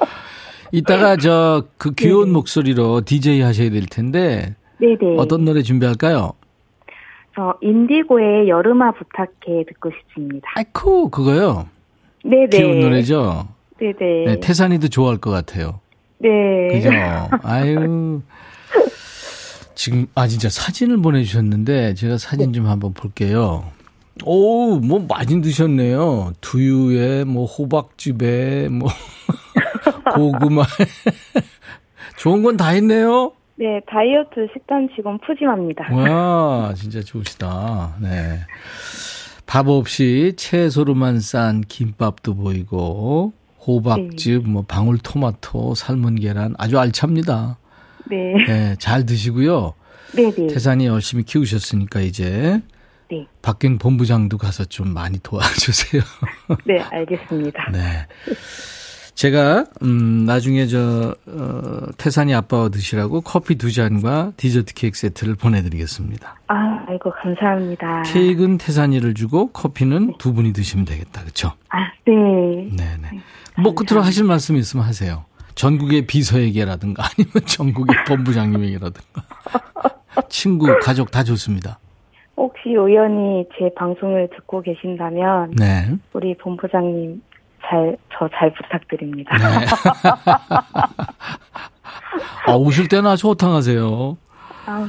[0.73, 2.33] 이따가 저 그 귀여운 네네.
[2.33, 5.17] 목소리로 DJ 하셔야 될 텐데 네네.
[5.19, 6.33] 어떤 노래 준비할까요?
[7.35, 10.49] 저 인디고의 여름아 부탁해 듣고 싶습니다.
[10.57, 11.69] 아이쿠 그거요.
[12.25, 12.49] 네네.
[12.49, 13.49] 귀여운 노래죠.
[13.79, 14.25] 네네.
[14.27, 15.81] 네, 태산이도 좋아할 것 같아요.
[16.19, 16.31] 네.
[16.73, 16.91] 그죠?
[17.43, 18.23] 아유.
[19.75, 23.65] 지금, 아, 진짜 사진을 보내주셨는데, 제가 사진 좀 한번 볼게요.
[24.25, 26.33] 오, 뭐 많이 드셨네요.
[26.41, 28.89] 두유에, 뭐, 호박즙에, 뭐,
[30.15, 30.65] 고구마.
[32.17, 33.33] 좋은 건다 했네요.
[33.57, 35.95] 네, 다이어트 식단 직원 푸짐합니다.
[35.95, 37.97] 와, 진짜 좋으시다.
[38.01, 38.41] 네.
[39.47, 43.33] 밥 없이 채소로만 싼 김밥도 보이고,
[43.67, 47.59] 호박즙, 뭐, 방울토마토, 삶은 계란, 아주 알찹니다.
[48.11, 48.35] 네.
[48.47, 49.75] 네, 잘 드시고요.
[50.15, 50.49] 네네.
[50.49, 52.61] 태산이 열심히 키우셨으니까 이제
[53.11, 53.27] 네.
[53.43, 56.03] 바뀐 본부장도 가서 좀 많이 도와주세요.
[56.67, 57.71] 네, 알겠습니다.
[57.73, 58.07] 네.
[59.15, 66.37] 제가 음 나중에 저 어, 태산이 아빠와 드시라고 커피 두 잔과 디저트 케이크 세트를 보내드리겠습니다.
[66.49, 68.03] 아, 아이고, 감사합니다.
[68.03, 71.53] 케이크는 태산이를 주고 커피는 두 분이 드시면 되겠다, 그렇죠?
[71.71, 72.13] 아, 네.
[72.77, 73.21] 네 네.
[73.63, 75.25] 뭐 끝으로 하실 말씀 있으면 하세요.
[75.55, 79.23] 전국의 비서에게라든가 아니면 전국의 본부장님에게라든가
[80.29, 81.79] 친구 가족 다 좋습니다.
[82.37, 85.87] 혹시 우연히 제 방송을 듣고 계신다면, 네.
[86.13, 87.23] 우리 본부장님
[87.69, 89.37] 잘, 저 잘 부탁드립니다.
[89.37, 89.67] 네.
[92.47, 94.17] 아, 오실 때는 아주 호탕하세요.
[94.67, 94.89] 아,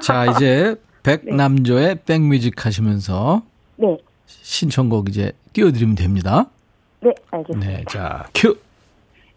[0.00, 3.42] 자, 이제 백남조의 백뮤직 하시면서
[3.76, 3.96] 네.
[4.26, 6.46] 신청곡 이제 띄워드리면 됩니다.
[7.00, 7.70] 네, 알겠습니다.
[7.72, 8.58] 네, 자, 큐!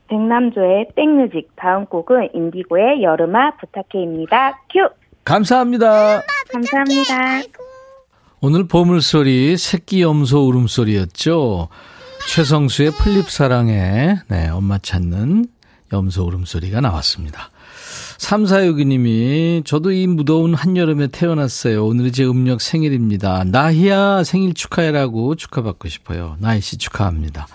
[0.08, 4.60] 백남조의 백뮤직, 다음 곡은 인디고의 여름아 부탁해입니다.
[4.72, 4.90] 큐!
[5.24, 6.22] 감사합니다.
[6.52, 7.42] 감사합니다.
[8.42, 11.70] 오늘 보물소리 새끼 염소 울음소리였죠.
[12.28, 15.48] 최성수의 플립사랑에 네, 엄마 찾는
[15.92, 17.52] 염소 울음소리가 나왔습니다.
[18.20, 21.86] 3462님이 저도 이 무더운 한여름에 태어났어요.
[21.86, 23.44] 오늘이 제 음력 생일입니다.
[23.46, 26.38] 나희야 생일 축하해라고 축하받고 싶어요.
[26.40, 27.48] 나희 씨 축하합니다.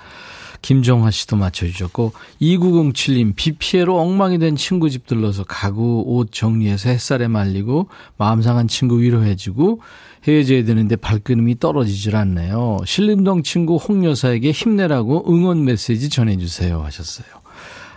[0.62, 7.28] 김정화 씨도 맞춰주셨고 2907님 비 피해로 엉망이 된 친구 집 들러서 가구 옷 정리해서 햇살에
[7.28, 9.80] 말리고 마음 상한 친구 위로해주고
[10.26, 12.78] 헤어져야 되는데 발걸음이 떨어지질 않네요.
[12.84, 17.26] 신림동 친구 홍 여사에게 힘내라고 응원 메시지 전해주세요 하셨어요.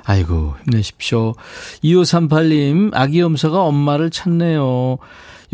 [0.06, 1.36] 아이고 힘내십시오.
[1.84, 4.98] 2538님 아기 염소가 엄마를 찾네요.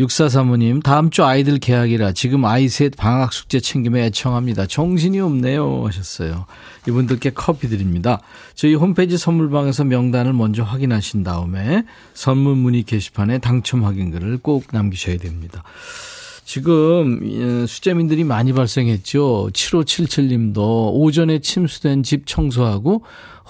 [0.00, 4.66] 6435님 다음 주 아이들 개학이라 지금 아이 셋 방학 숙제 챙기며 애청합니다.
[4.66, 6.46] 정신이 없네요 하셨어요.
[6.86, 8.20] 이분들께 커피 드립니다.
[8.54, 15.62] 저희 홈페이지 선물방에서 명단을 먼저 확인하신 다음에 선물 문의 게시판에 당첨 확인글을 꼭 남기셔야 됩니다.
[16.46, 19.50] 지금 예, 수재민들이 많이 발생했죠.
[19.52, 23.02] 7577님도 오전에 침수된 집 청소하고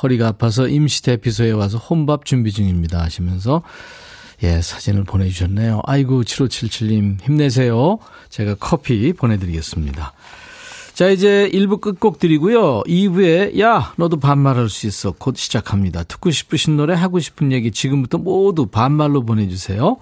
[0.02, 3.62] 허리가 아파서 임시 대피소에 와서 혼밥 준비 중입니다 하시면서
[4.42, 5.80] 예, 사진을 보내주셨네요.
[5.84, 7.98] 아이고, 7577님, 힘내세요.
[8.28, 10.12] 제가 커피 보내드리겠습니다.
[10.92, 12.82] 자, 이제 1부 끝곡 드리고요.
[12.82, 15.12] 2부에, 야, 너도 반말할 수 있어.
[15.12, 16.02] 곧 시작합니다.
[16.02, 19.96] 듣고 싶으신 노래, 하고 싶은 얘기 지금부터 모두 반말로 보내주세요.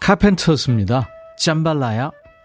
[0.00, 1.08] 카펜터스입니다.
[1.38, 2.10] 잠발라야,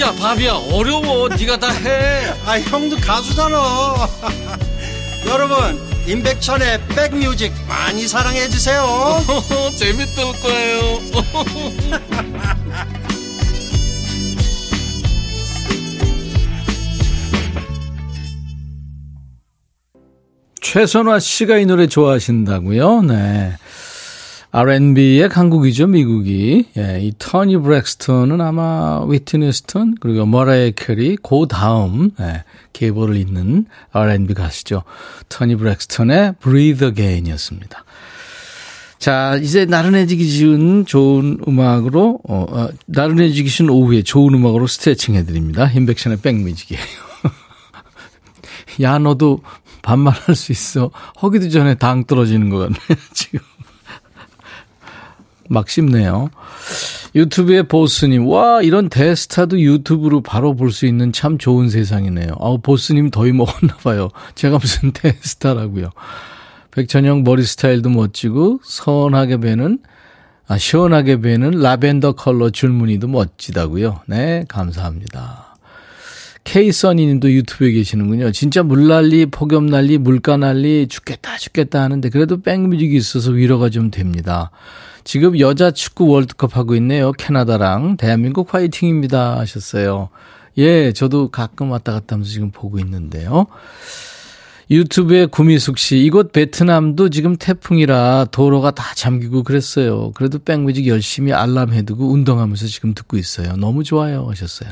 [0.00, 0.52] 야 바비야.
[0.72, 1.28] 어려워.
[1.28, 2.32] 네가 다해.
[2.44, 3.56] 아 형도 가수잖아.
[5.26, 8.84] 여러분 임백천의 백뮤직 많이 사랑해 주세요.
[9.78, 11.00] 재밌을 거예요.
[20.60, 23.02] 최선화 씨가 이 노래 좋아하신다고요?
[23.02, 23.56] 네.
[24.56, 26.66] R&B의 한국이죠, 미국이.
[26.78, 33.66] 예, 이 토니 브랙스턴은 아마 휘트니 휴스턴 그리고 머라이어 캐리 그 다음 예, 계보를 잇는
[33.90, 34.84] R&B 가수죠.
[35.28, 37.84] 토니 브랙스턴의 Breathe Again이었습니다.
[39.00, 45.68] 자, 이제 나른해지기 쉬운 좋은 음악으로 어, 어 나른해지기 쉬운 오후에 좋은 음악으로 스트레칭 해드립니다.
[45.68, 46.80] 임백천의 백뮤직이에요.
[48.82, 49.40] 야, 너도
[49.82, 50.92] 반말할 수 있어.
[51.20, 52.78] 허기도 전에 당 떨어지는 것 같네,
[53.12, 53.40] 지금.
[55.48, 56.30] 막 씹네요.
[57.14, 62.34] 유튜브의 보스님, 와, 이런 대스타도 유튜브로 바로 볼 수 있는 참 좋은 세상이네요.
[62.40, 64.10] 아우, 보스님 더위 먹었나봐요.
[64.34, 65.90] 제가 무슨 대스타라고요.
[66.72, 69.78] 백천영 머리 스타일도 멋지고, 선하게 배는,
[70.48, 74.00] 아, 시원하게 배는 라벤더 컬러 줄무늬도 멋지다고요.
[74.08, 75.56] 네, 감사합니다.
[76.44, 78.30] K써니님도 유튜브에 계시는군요.
[78.32, 84.50] 진짜 물난리, 폭염난리, 물가난리, 죽겠다, 죽겠다 하는데 그래도 백뮤직이 있어서 위로가 좀 됩니다.
[85.04, 87.12] 지금 여자 축구 월드컵 하고 있네요.
[87.12, 90.08] 캐나다랑 대한민국 화이팅입니다 하셨어요.
[90.56, 93.46] 예, 저도 가끔 왔다 갔다 하면서 지금 보고 있는데요.
[94.70, 100.12] 유튜브에 구미숙 씨, 이곳 베트남도 지금 태풍이라 도로가 다 잠기고 그랬어요.
[100.12, 103.56] 그래도 백뮤직 열심히 알람 해두고 운동하면서 지금 듣고 있어요.
[103.56, 104.70] 너무 좋아요 하셨어요.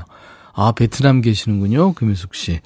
[0.54, 1.92] 아, 베트남 계시는군요.
[1.92, 2.60] 금희숙 씨.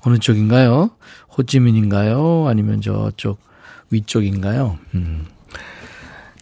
[0.00, 0.90] 어느 쪽인가요?
[1.36, 2.46] 호찌민인가요?
[2.48, 3.38] 아니면 저쪽
[3.90, 4.78] 위쪽인가요?
[4.94, 5.26] 음.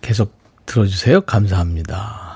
[0.02, 0.36] 계속
[0.66, 1.22] 들어주세요.
[1.22, 2.30] 감사합니다.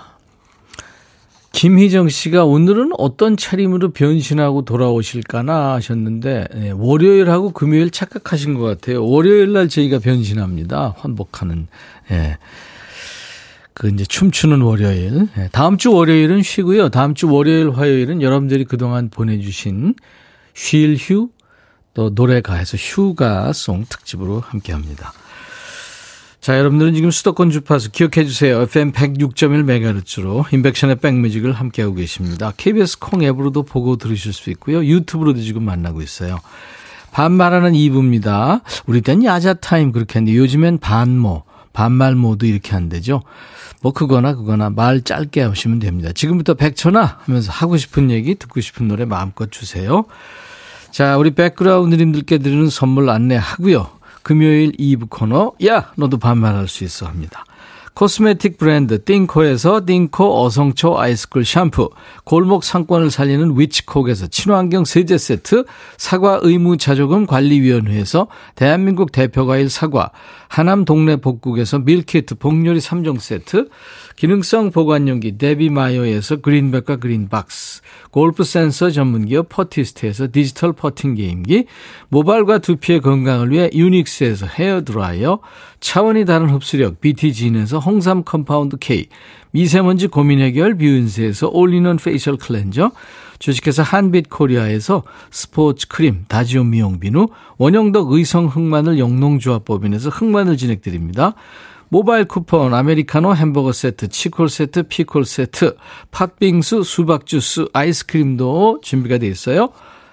[1.53, 9.03] 김희정 씨가 오늘은 어떤 차림으로 변신하고 돌아오실까나 하셨는데, 네, 월요일하고 금요일 착각하신 것 같아요.
[9.07, 10.95] 월요일 날 저희가 변신합니다.
[10.99, 11.67] 환복하는,
[12.11, 12.37] 예.
[13.73, 15.29] 그 이제 춤추는 월요일.
[15.39, 16.91] 예, 다음 주 월요일은 쉬고요.
[16.91, 19.95] 다음 주 월요일, 화요일은 여러분들이 그동안 보내주신
[20.53, 21.31] 쉴 휴,
[21.95, 25.15] 또 노래가 해서 휴가송 특집으로 함께 합니다.
[26.47, 28.63] 자, 여러분들은 지금 수도권 주파수 기억해 주세요.
[28.63, 32.53] FM 106.1MHz로 인백션의 백뮤직을 함께하고 계십니다.
[32.57, 34.85] KBS 콩 앱으로도 보고 들으실 수 있고요.
[34.85, 36.39] 유튜브로도 지금 만나고 있어요.
[37.11, 38.61] 반말하는 2부입니다.
[38.87, 43.23] 우리 땐 야자타임 그렇게 했는데 요즘엔 반모, 반말 모드 이렇게 한대죠.
[43.83, 46.13] 뭐 그거나 그거나 말 짧게 하시면 됩니다.
[46.15, 50.05] 지금부터 백천아 하면서 하고 싶은 얘기 듣고 싶은 노래 마음껏 주세요.
[50.93, 53.96] 자, 우리 백그라운드님들께 드리는 선물 안내하고요.
[54.27, 57.45] 금요일 2부 코너 야 너도 반말할 수 있어 합니다.
[57.95, 61.91] 코스메틱 브랜드 띵코에서 띵코 어성초 아이스쿨 샴푸,
[62.25, 65.65] 골목 상권을 살리는 위치콕에서 친환경 세제 세트,
[65.97, 70.11] 사과 의무 자조금 관리위원회에서 대한민국 대표과일 사과,
[70.49, 73.69] 하남 동네 복국에서 밀키트 복요리 3종 세트,
[74.17, 81.67] 기능성 보관용기 데비마이어에서 그린백과 그린박스, 골프 센서 전문기업 퍼티스트에서 디지털 퍼팅 게임기,
[82.09, 85.41] 모발과 두피의 건강을 위해 유닉스에서 헤어드라이어,
[85.81, 89.09] 차원이 다른 흡수력 BTG인에서 홍삼 compound K,
[89.51, 92.93] 미세먼지 고민 해결 뷰인스에서 올리는 facial 클렌저,
[93.39, 97.27] 주식회사 한빛 코리아에서 스포츠 크림 다지오 미용 비누,
[97.59, 101.35] 원형덕 의성 흑마늘 영농조합법인에서 흑마늘 진행드립니다.
[101.89, 105.77] 모바일 쿠폰, 아메리카노 햄버거 세트, 치콜 세트, 피콜 세트,
[106.11, 109.71] 팥빙수, 수박 주스, 아이스크림도 준비가 되어 있어요.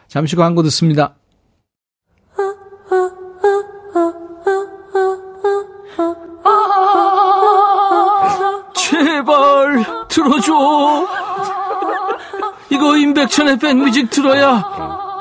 [0.08, 1.16] 잠시 광고 듣습니다.
[8.76, 11.08] 제발 들어줘.
[12.70, 14.64] 이거 임백천의 백뮤직 들어야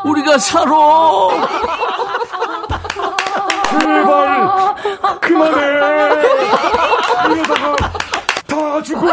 [0.04, 0.72] 우리가 살아.
[3.80, 4.74] 제발
[5.20, 5.60] 그만해.
[7.32, 7.76] 이러다가
[8.46, 9.06] 다 죽어.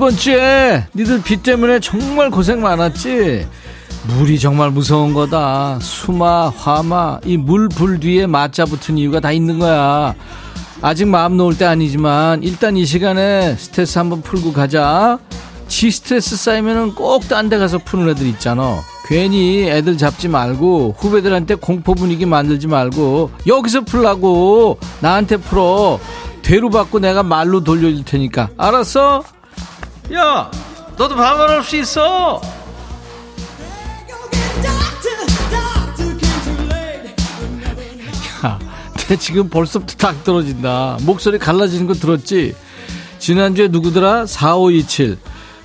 [0.00, 3.46] 이번 주에 니들 비 때문에 정말 고생 많았지?
[4.08, 5.78] 물이 정말 무서운 거다.
[5.82, 10.14] 수마, 화마, 이 물, 불 뒤에 맞자 붙은 이유가 다 있는 거야.
[10.80, 15.18] 아직 마음 놓을 때 아니지만 일단 이 시간에 스트레스 한번 풀고 가자.
[15.68, 18.78] 지 스트레스 쌓이면은 꼭 딴 데 가서 푸는 애들 있잖아.
[19.06, 26.00] 괜히 애들 잡지 말고 후배들한테 공포 분위기 만들지 말고 여기서 풀라고 나한테 풀어.
[26.40, 29.24] 대로 받고 내가 말로 돌려줄 테니까 알았어?
[30.12, 30.50] 야
[30.96, 32.40] 너도 반말 할 수 있어.
[38.44, 38.58] 야,
[39.08, 40.98] 내 지금 벌써부터 딱 떨어진다.
[41.02, 42.54] 목소리 갈라지는 거 들었지?
[43.18, 44.26] 지난주에 누구더라?
[44.26, 45.18] 4527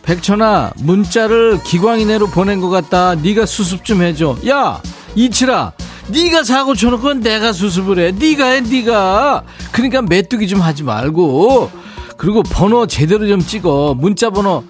[0.03, 3.15] 백천아 문자를 기광이네로 보낸 것 같다.
[3.15, 4.37] 네가 수습 좀 해줘.
[4.47, 4.81] 야
[5.15, 5.71] 이칠아
[6.09, 8.11] 네가 사고 쳐놓고 내가 수습을 해.
[8.11, 9.43] 네가 해 네가.
[9.71, 11.71] 그러니까 메뚜기 좀 하지 말고
[12.17, 13.95] 그리고 번호 제대로 좀 찍어.
[13.97, 14.63] 문자 번호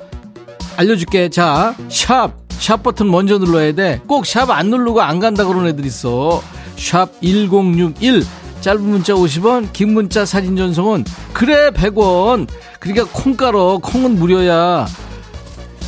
[0.77, 1.29] 알려줄게.
[1.29, 4.01] 자 샵 샵 버튼 먼저 눌러야 돼.
[4.07, 6.41] 꼭 샵 안 누르고 안 간다 그런 애들 있어.
[6.77, 8.23] 샵 1061
[8.61, 12.47] 짧은 문자 50원 긴 문자 사진 전송은 그래 100원.
[12.79, 14.87] 그러니까 콩 깔어 콩은 무료야.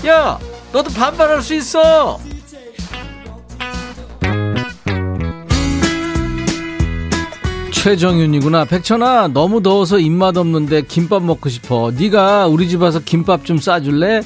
[0.08, 0.40] 야
[0.72, 2.20] 너도 반발할 수 있어
[7.88, 8.66] 최정윤이구나.
[8.66, 11.90] 백천아 너무 더워서 입맛 없는데 김밥 먹고 싶어.
[11.98, 14.24] 네가 우리 집 와서 김밥 좀 싸줄래?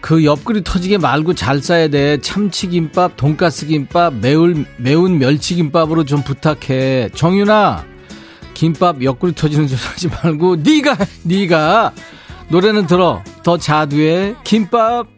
[0.00, 2.18] 그 옆구리 터지게 말고 잘 싸야 돼.
[2.22, 7.10] 참치김밥 돈가스김밥 매운, 매운 멸치김밥으로 좀 부탁해.
[7.14, 7.84] 정윤아
[8.54, 11.92] 김밥 옆구리 터지는 소리 하지 말고 네가 네가.
[12.48, 13.22] 노래는 들어.
[13.42, 15.08] 더 자두해 김밥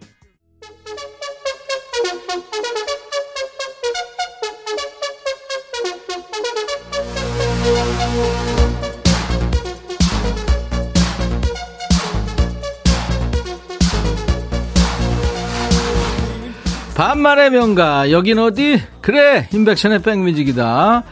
[16.94, 18.12] 반말의 명가.
[18.12, 18.80] 여긴 어디?
[19.00, 21.02] 그래 인백션의 백뮤직이다.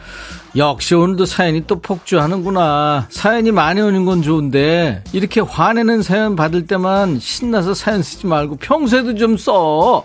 [0.55, 3.07] 역시 오늘도 사연이 또 폭주하는구나.
[3.09, 9.15] 사연이 많이 오는 건 좋은데 이렇게 화내는 사연 받을 때만 신나서 사연 쓰지 말고 평소에도
[9.15, 10.03] 좀 써.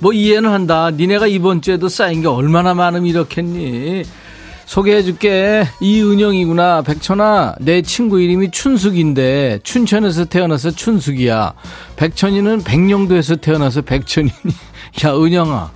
[0.00, 0.90] 뭐 이해는 한다.
[0.90, 4.02] 니네가 이번 주에도 쌓인 게 얼마나 많으면 이렇겠니?
[4.66, 5.66] 소개해줄게.
[5.80, 6.82] 이은영이구나.
[6.82, 11.52] 백천아 내 친구 이름이 춘숙인데 춘천에서 태어나서 춘숙이야.
[11.96, 14.32] 백천이는 백령도에서 태어나서 백천이니
[15.04, 15.70] 야 은영아.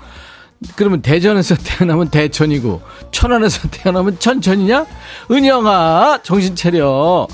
[0.76, 2.80] 그러면 대전에서 태어나면 대천이고
[3.12, 4.86] 천안에서 태어나면 천천이냐?
[5.30, 7.28] 은영아 정신 차려.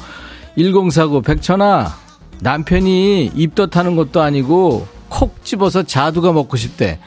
[0.59, 1.95] 1049 백천아
[2.41, 6.99] 남편이 입덧하는 것도 아니고 콕 집어서 자두가 먹고 싶대.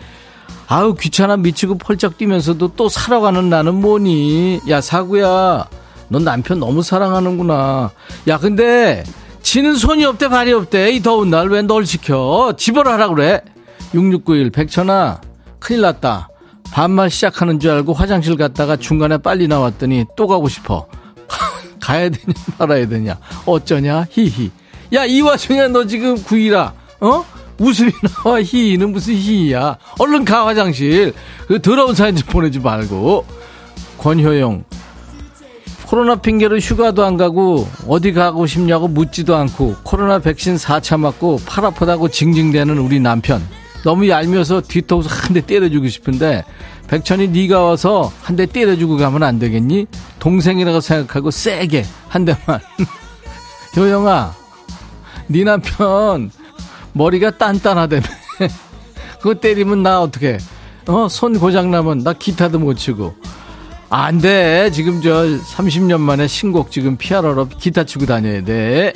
[0.67, 4.61] 아우 귀찮아 미치고 펄쩍 뛰면서도 또 사러 가는 나는 뭐니?
[4.69, 5.67] 야 사구야.
[6.07, 7.91] 넌 남편 너무 사랑하는구나.
[8.27, 9.03] 야 근데
[9.41, 10.91] 지는 손이 없대 발이 없대.
[10.91, 12.53] 이 더운 날 왜널 시켜?
[12.57, 13.41] 집어라 하라 그래
[13.93, 15.21] 6691 백천아
[15.59, 16.29] 큰일 났다.
[16.71, 20.87] 반말 시작하는 줄 알고 화장실 갔다가 중간에 빨리 나왔더니 또 가고 싶어.
[21.79, 23.17] 가야 되냐 말아야 되냐.
[23.45, 24.07] 어쩌냐?
[24.09, 24.51] 히히.
[24.93, 27.25] 야 이 와중에 너 지금 구이라 어?
[27.59, 27.91] 웃음이
[28.23, 28.41] 나와.
[28.41, 29.77] 히히는 무슨 히히야?
[29.99, 31.13] 얼른 가 화장실.
[31.47, 33.25] 그 더러운 사진 좀 보내지 말고.
[33.99, 34.63] 권효영
[35.85, 41.63] 코로나 핑계로 휴가도 안 가고 어디 가고 싶냐고 묻지도 않고 코로나 백신 4차 맞고 팔
[41.65, 43.41] 아프다고 징징대는 우리 남편
[43.83, 46.43] 너무 얄미워서 뒤통수 한 대 때려주고 싶은데
[46.87, 49.87] 백천이 네가 와서 한 대 때려주고 가면 안 되겠니?
[50.19, 52.59] 동생이라고 생각하고 세게 한 대만
[53.75, 54.33] 효영아
[55.27, 56.31] 네 남편
[56.93, 58.01] 머리가 단단하다며
[59.19, 60.37] 그거 때리면 나 어떻게
[60.87, 61.07] 어?
[61.09, 63.15] 손 고장 나면 나 기타도 못 치고
[63.89, 64.71] 안 돼.
[64.71, 68.91] 지금 저 30년 만에 신곡 지금 피아노로 기타 치고 다녀야 돼.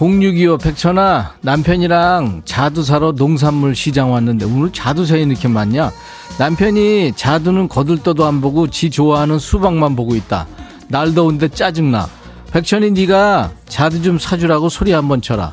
[0.00, 5.90] 0625 백천아 남편이랑 자두 사러 농산물 시장 왔는데 오늘 자두새이 이렇게 많냐
[6.38, 10.46] 남편이 자두는 거들떠도 안 보고 지 좋아하는 수박만 보고 있다
[10.86, 12.08] 날 더운데 짜증나
[12.52, 15.52] 백천이 네가 자두 좀 사주라고 소리 한번 쳐라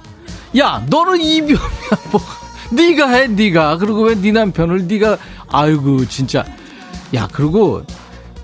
[0.58, 1.60] 야, 너는 이병이야,
[2.12, 2.22] 뭐.
[2.72, 3.78] 네가 해, 네가.
[3.78, 5.18] 그리고 왜 네 남편을 네가
[5.50, 6.46] 아이고, 진짜.
[7.14, 7.84] 야, 그리고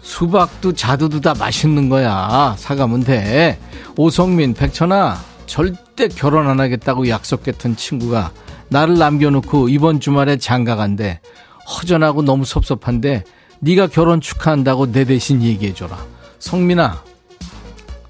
[0.02, 2.54] 수박도 자두도 다 맛있는 거야.
[2.58, 3.58] 사가면 돼.
[3.96, 5.18] 오성민, 백천아,
[5.52, 8.32] 절대 결혼 안 하겠다고 약속했던 친구가
[8.70, 11.20] 나를 남겨놓고 이번 주말에 장가 간대.
[11.68, 13.26] 허전하고 너무 섭섭한데
[13.60, 15.98] 네가 결혼 축하한다고 내 대신 얘기해줘라.
[16.40, 17.04] 성민아,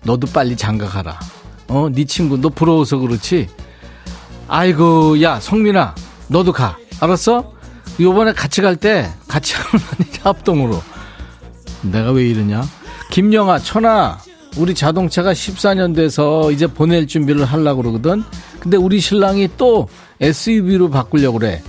[0.03, 1.19] 너도 빨리 장가 가라.
[1.67, 3.49] 어, 네 친구 너 부러워서 그렇지?
[4.47, 5.95] 아이고, 야, 성민아,
[6.27, 6.77] 너도 가.
[6.99, 7.53] 알았어?
[7.99, 9.83] 요번에 같이 갈 때 같이 하면
[10.21, 10.79] 합동으로.
[11.81, 12.63] 내가 왜 이러냐?
[13.09, 14.19] 김영아, 천아,
[14.57, 18.23] 우리 자동차가 14년 돼서 이제 보낼 준비를 하려고 그러거든?
[18.59, 19.87] 근데 우리 신랑이 또
[20.19, 21.61] SUV로 바꾸려고 그래.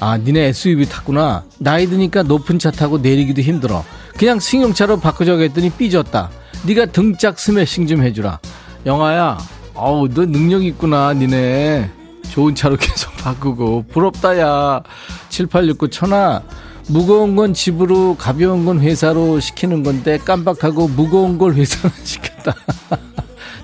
[0.00, 1.44] 아, 니네 SUV 탔구나.
[1.58, 3.84] 나이 드니까 높은 차 타고 내리기도 힘들어.
[4.18, 6.30] 그냥 승용차로 바꾸자고 했더니 삐졌다.
[6.66, 8.40] 네가 등짝 스매싱 좀 해주라.
[8.84, 9.38] 영아야,
[9.74, 11.90] 어우, 너 능력 있구나, 니네.
[12.30, 13.84] 좋은 차로 계속 바꾸고.
[13.92, 14.82] 부럽다, 야.
[15.28, 16.42] 7869 천아.
[16.88, 22.54] 무거운 건 집으로, 가벼운 건 회사로 시키는 건데 깜빡하고 무거운 걸 회사로 시켰다.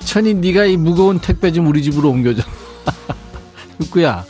[0.04, 2.42] 천이 네가 이 무거운 택배 좀 우리 집으로 옮겨줘.
[3.80, 4.24] 육구야,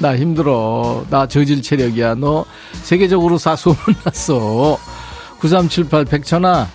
[0.00, 1.04] 나 힘들어.
[1.10, 2.16] 나 저질 체력이야.
[2.16, 2.44] 너
[2.82, 4.78] 세계적으로 사 소문났어.
[5.40, 6.68] 9378 백천아,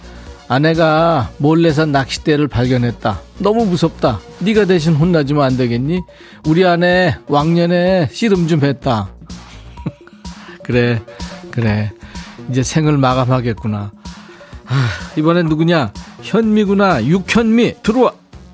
[0.48, 3.20] 아내가 몰래 산 낚싯대를 발견했다.
[3.40, 4.20] 너무 무섭다.
[4.40, 6.02] 네가 대신 혼나주면 안 되겠니?
[6.46, 9.10] 우리 아내 왕년에 씨름 좀 했다.
[10.64, 11.02] 그래,
[11.60, 11.92] 그래.
[12.50, 13.92] 이제 생을 마감하겠구나.
[14.68, 14.88] 아,
[15.18, 15.92] 이번엔 누구냐?
[16.22, 17.04] 현미구나.
[17.06, 18.14] 육현미 들어와.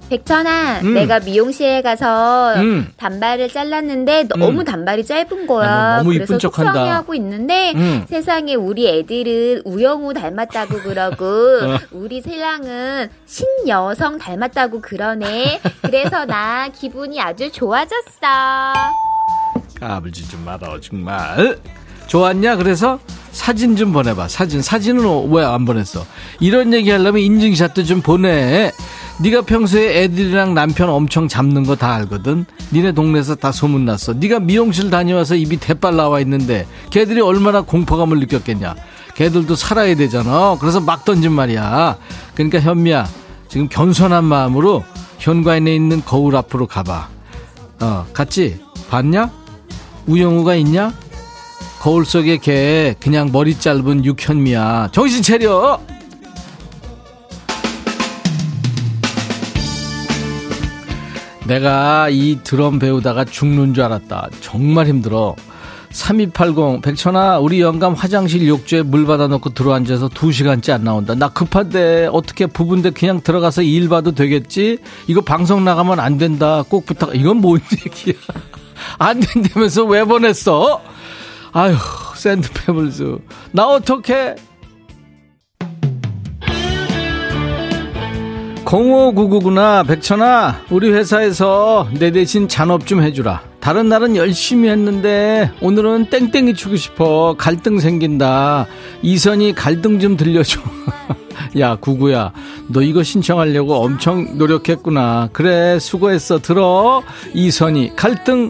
[0.10, 0.93] 백천아, 음.
[0.93, 2.88] 내가 미용실에 가서 음.
[2.95, 4.64] 단발을 잘랐는데 너무 음.
[4.66, 5.68] 단발이 짧은 거야.
[5.68, 6.38] 야, 너 너무 그래서.
[6.38, 8.06] 속상해하고 있는데 음.
[8.08, 11.26] 세상에 우리 애들은 우영우 닮았다고 그러고
[11.66, 11.80] 어.
[11.91, 15.60] 우리 신랑은 신여성 닮았다고 그러네.
[15.82, 18.74] 그래서 나 기분이 아주 좋아졌어.
[19.80, 21.58] 까불지 좀 마라 정말
[22.08, 22.56] 좋았냐?
[22.58, 22.99] 그래서
[23.32, 24.28] 사진 좀 보내봐.
[24.28, 26.06] 사진 사진은 왜 안 보냈어?
[26.39, 28.72] 이런 얘기 하려면 인증샷도 좀 보내.
[29.22, 32.45] 네가 평소에 애들이랑 남편 엄청 잡는 거 다 알거든.
[32.74, 34.14] 니네 동네에서 다 소문났어.
[34.14, 38.76] 네가 미용실 다녀와서 입이 대빨 나와 있는데 걔들이 얼마나 공포감을 느꼈겠냐?
[39.16, 40.58] 걔들도 살아야 되잖아.
[40.60, 41.97] 그래서 막 던진 말이야.
[42.34, 43.08] 그러니까 현미야
[43.47, 44.84] 지금 겸손한 마음으로
[45.20, 47.08] 현관에 있는 거울 앞으로 가봐.
[47.82, 48.60] 어 갔지?
[48.89, 49.32] 봤냐?
[50.08, 50.91] 우영우가 있냐?
[51.86, 54.90] 거울 속에 걔 그냥 머리 짧은 육현미야.
[54.92, 55.80] 정신 차려.
[61.46, 64.30] 내가 이 드럼 배우다가 죽는 줄 알았다.
[64.42, 65.36] 정말 힘들어.
[65.92, 72.48] 3280 백천아 우리 영감 화장실 욕조에 물 받아놓고 들어앉아서 2시간째 안 나온다 나 급한데 어떻게
[72.48, 77.62] 부부인데 그냥 들어가서 일 봐도 되겠지 이거 방송 나가면 안 된다 꼭 부탁 이건 뭔
[77.86, 78.16] 얘기야
[78.98, 80.82] 안 된다면서 왜 보냈어
[81.56, 81.74] 아휴
[82.16, 83.18] 샌드페블즈
[83.53, 84.36] 나 어떡해?
[88.66, 90.64] 0599구나 백천아.
[90.70, 93.41] 우리 회사에서 내 대신 잔업 좀 해주라.
[93.62, 97.36] 다른 날은 열심히 했는데 오늘은 땡땡이 추고 싶어.
[97.38, 98.66] 갈등 생긴다.
[99.01, 100.60] 이선이 갈등 좀 들려줘.
[101.58, 102.34] 야 구구야.
[102.68, 105.30] 너 이거 신청하려고 엄청 노력했구나.
[105.32, 106.39] 그래 수고했어.
[106.39, 107.01] 들어.
[107.34, 108.49] 이선이 갈등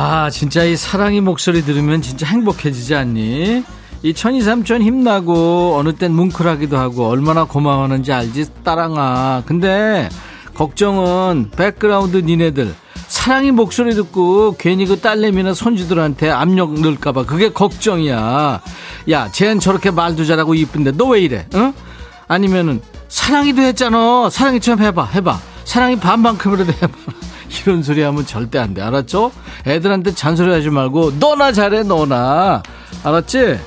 [0.00, 3.64] 아 진짜 이 사랑의 목소리 들으면 진짜 행복해지지 않니?
[4.04, 9.42] 이 천이 삼촌 힘나고 어느 땐 뭉클하기도 하고 얼마나 고마워하는지 알지 따랑아.
[9.44, 10.08] 근데
[10.54, 12.72] 걱정은 백그라운드 니네들.
[13.08, 18.60] 사랑의 목소리 듣고 괜히 그 딸내미나 손주들한테 압력 넣을까봐 그게 걱정이야.
[19.10, 21.74] 야 쟤는 저렇게 말도 잘하고 이쁜데 너 왜 이래 어?
[22.28, 24.30] 아니면은 사랑이도 했잖아.
[24.30, 25.40] 사랑이 좀 해봐 해봐.
[25.64, 26.88] 사랑이 반만큼이라도 해봐
[27.50, 29.32] 이런 소리 하면 절대 안 돼 알았죠?
[29.66, 32.62] 애들한테 잔소리 하지 말고 너나 잘해 너나
[33.04, 33.58] 알았지?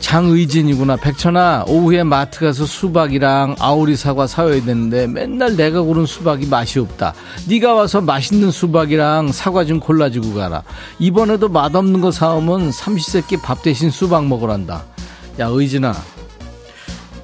[0.00, 0.96] 장의진이구나.
[0.96, 7.14] 백천아, 오후에 마트 가서 수박이랑 아오리 사과 사와야 되는데 맨날 내가 고른 수박이 맛이 없다.
[7.48, 10.64] 네가 와서 맛있는 수박이랑 사과 좀 골라주고 가라.
[10.98, 14.82] 이번에도 맛없는 거 사오면 삼시세끼 밥 대신 수박 먹으란다.
[15.38, 15.94] 야, 의진아.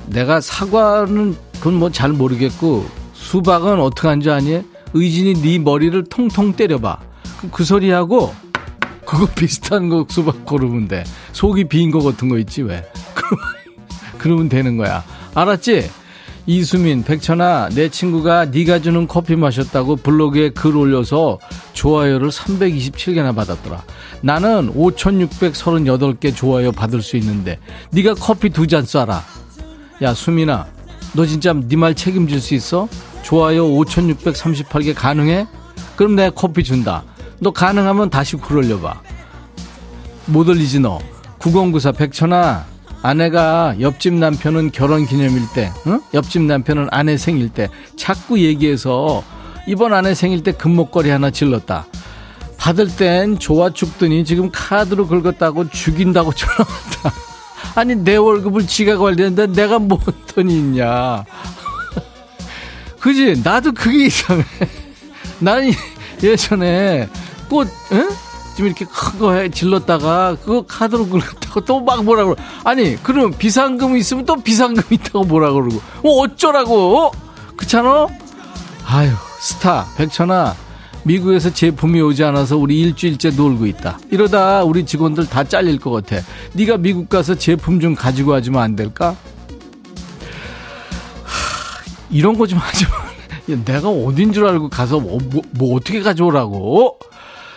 [0.06, 4.62] 내가 사과는 그건 뭐 잘 모르겠고 수박은 어떻게 하는지 아니?
[4.94, 6.98] 의진이 네 머리를 통통 때려봐.
[7.40, 8.34] 그, 그 소리하고
[9.04, 11.04] 그거 비슷한 거 수박 고르면 돼.
[11.32, 12.84] 속이 비인 거 같은 거 있지 왜?
[14.18, 15.04] 그러면, 되는 거야.
[15.34, 15.90] 알았지?
[16.46, 21.38] 이수민, 백천아, 내 친구가 네가 주는 커피 마셨다고 블로그에 글 올려서
[21.74, 23.82] 좋아요를 327개나 받았더라.
[24.22, 27.58] 나는 5,638개 좋아요 받을 수 있는데
[27.90, 29.20] 네가 커피 두 잔 쏴라.
[30.02, 30.66] 야, 수민아,
[31.12, 32.88] 너 진짜 네 말 책임질 수 있어?
[33.22, 35.46] 좋아요 5,638개 가능해?
[35.96, 37.04] 그럼 내가 커피 준다.
[37.40, 39.00] 너 가능하면 다시 글 올려봐.
[40.26, 40.98] 못 올리지 너.
[41.38, 42.64] 9094 백천아
[43.02, 46.00] 아내가 옆집 남편은 결혼 기념일 때, 응?
[46.14, 49.22] 옆집 남편은 아내 생일 때 자꾸 얘기해서
[49.68, 51.86] 이번 아내 생일 때 금목걸이 하나 질렀다.
[52.56, 57.12] 받을 땐 좋아 죽더니 지금 카드로 긁었다고 죽인다고 전화 왔다.
[57.76, 60.00] 아니 내 월급을 지가 관리했는데 내가 뭔
[60.34, 61.24] 돈이 있냐.
[63.00, 63.40] 그지?
[63.44, 64.44] 나도 그게 이상해.
[65.38, 65.70] 나는
[66.22, 67.08] 예전에
[67.48, 68.08] 꽃, 응?
[68.56, 73.32] 좀 이렇게 큰 거 해 질렀다가 그거 카드로 긁었다고 또 막 뭐라 그러 아니 그럼
[73.38, 77.12] 비상금 있으면 또 비상금 있다고 뭐라 그러고 어 어쩌라고 어?
[77.56, 78.08] 그렇잖아
[78.84, 80.56] 아유 스타 백천아
[81.04, 86.20] 미국에서 제품이 오지 않아서 우리 일주일째 놀고 있다 이러다 우리 직원들 다 잘릴 것 같아
[86.54, 89.14] 네가 미국 가서 제품 좀 가지고 와주면 안 될까 하,
[92.10, 92.62] 이런 거좀마
[93.64, 96.98] 내가 어딘 줄 알고 가서 뭐, 뭐, 뭐 어떻게 가져오라고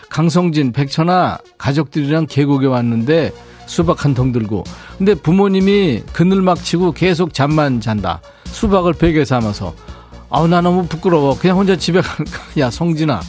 [0.10, 3.32] 강성진, 백천아, 가족들이랑 계곡에 왔는데
[3.66, 4.64] 수박 한 통 들고.
[4.98, 8.22] 근데 부모님이 그늘 막 치고 계속 잠만 잔다.
[8.46, 9.74] 수박을 베개 삼아서.
[10.30, 11.38] 아우, 나 너무 부끄러워.
[11.40, 12.42] 그냥 혼자 집에 갈까?
[12.58, 13.22] 야, 성진아.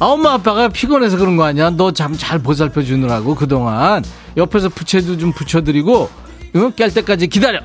[0.00, 1.70] 아, 엄마, 아빠가 피곤해서 그런 거 아니야?
[1.70, 4.02] 너 잠 잘 보살펴 주느라고, 그동안.
[4.36, 6.10] 옆에서 부채도 좀 붙여드리고,
[6.56, 6.72] 응?
[6.72, 7.60] 깰 때까지 기다려!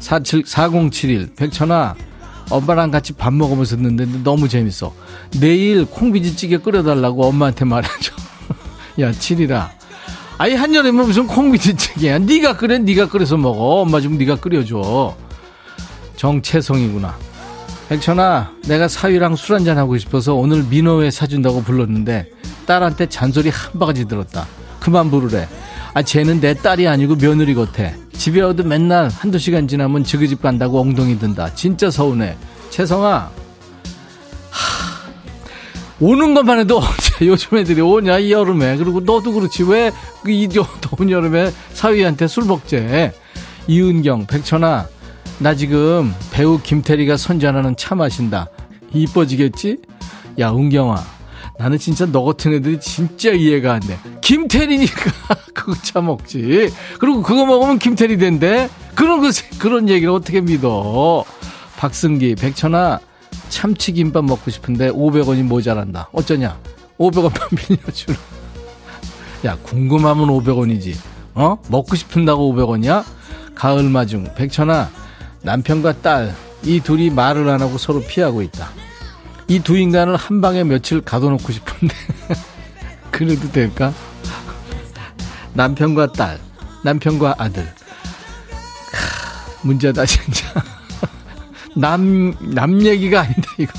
[0.00, 1.94] 47, 4071, 백천아.
[2.50, 4.92] 엄마랑 같이 밥 먹으면서 듣는데 너무 재밌어.
[5.40, 8.12] 내일 콩비지찌개 끓여달라고 엄마한테 말해줘.
[9.00, 9.70] 야, 칠이라.
[10.38, 12.18] 아니 한여름에 무슨 콩비지찌개야?
[12.20, 13.80] 네가 끓여, 네가 끓여서 먹어.
[13.80, 15.16] 엄마 좀 네가 끓여줘.
[16.16, 17.16] 정채성이구나.
[17.88, 22.30] 백천아, 내가 사위랑 술 한잔 하고 싶어서 오늘 민호회 사준다고 불렀는데
[22.66, 24.46] 딸한테 잔소리 한 바가지 들었다.
[24.80, 25.48] 그만 부르래.
[25.94, 27.92] 아, 쟤는 내 딸이 아니고 며느리 같아.
[28.18, 31.54] 집에 와도 맨날 한두 시간 지나면 지그집 간다고 엉덩이 든다.
[31.54, 32.36] 진짜 서운해.
[32.70, 33.30] 채성아,
[34.50, 34.96] 하,
[36.00, 36.80] 오는 것만 해도
[37.22, 38.76] 요즘 애들이 오냐, 이 여름에.
[38.76, 39.62] 그리고 너도 그렇지.
[39.64, 39.92] 왜,
[40.22, 40.48] 그이
[40.80, 43.12] 더운 여름에 사위한테 술 먹재.
[43.68, 44.88] 이은경, 백천아,
[45.38, 48.48] 나 지금 배우 김태리가 선전하는 차 마신다.
[48.92, 49.78] 이뻐지겠지?
[50.38, 51.15] 야, 은경아.
[51.58, 53.98] 나는 진짜 너 같은 애들이 진짜 이해가 안 돼.
[54.20, 55.10] 김태리니까
[55.54, 56.70] 그거 차 먹지.
[56.98, 58.68] 그리고 그거 먹으면 김태리 된대.
[58.94, 59.28] 그런 거,
[59.58, 61.24] 그런 얘기를 어떻게 믿어.
[61.78, 63.00] 박승기, 백천아,
[63.48, 66.08] 참치김밥 먹고 싶은데 500원이 모자란다.
[66.12, 66.58] 어쩌냐?
[66.98, 68.16] 500원만 빌려주라.
[69.46, 70.96] 야, 궁금하면 500원이지.
[71.34, 71.58] 어?
[71.68, 73.04] 먹고 싶은다고 500원이야?
[73.54, 74.90] 가을 마중, 백천아,
[75.42, 76.34] 남편과 딸,
[76.64, 78.70] 이 둘이 말을 안 하고 서로 피하고 있다.
[79.48, 81.94] 이 두 인간을 한 방에 며칠 가둬놓고 싶은데,
[83.10, 83.92] 그래도 될까?
[85.54, 86.38] 남편과 딸,
[86.82, 87.64] 남편과 아들.
[88.90, 90.52] 크, 문제다, 진짜.
[91.76, 93.72] 남, 남 얘기가 아니다, 이거.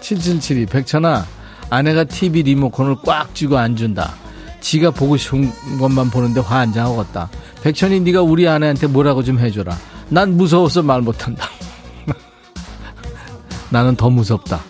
[0.00, 1.26] 7772, 백천아,
[1.68, 4.14] 아내가 TV 리모컨을 꽉 쥐고 안 준다.
[4.60, 7.28] 지가 보고 싶은 것만 보는데 화 안 장하겠다.
[7.62, 9.76] 백천이 네가 우리 아내한테 뭐라고 좀 해줘라.
[10.08, 11.48] 난 무서워서 말 못한다.
[13.70, 14.60] 나는 더 무섭다.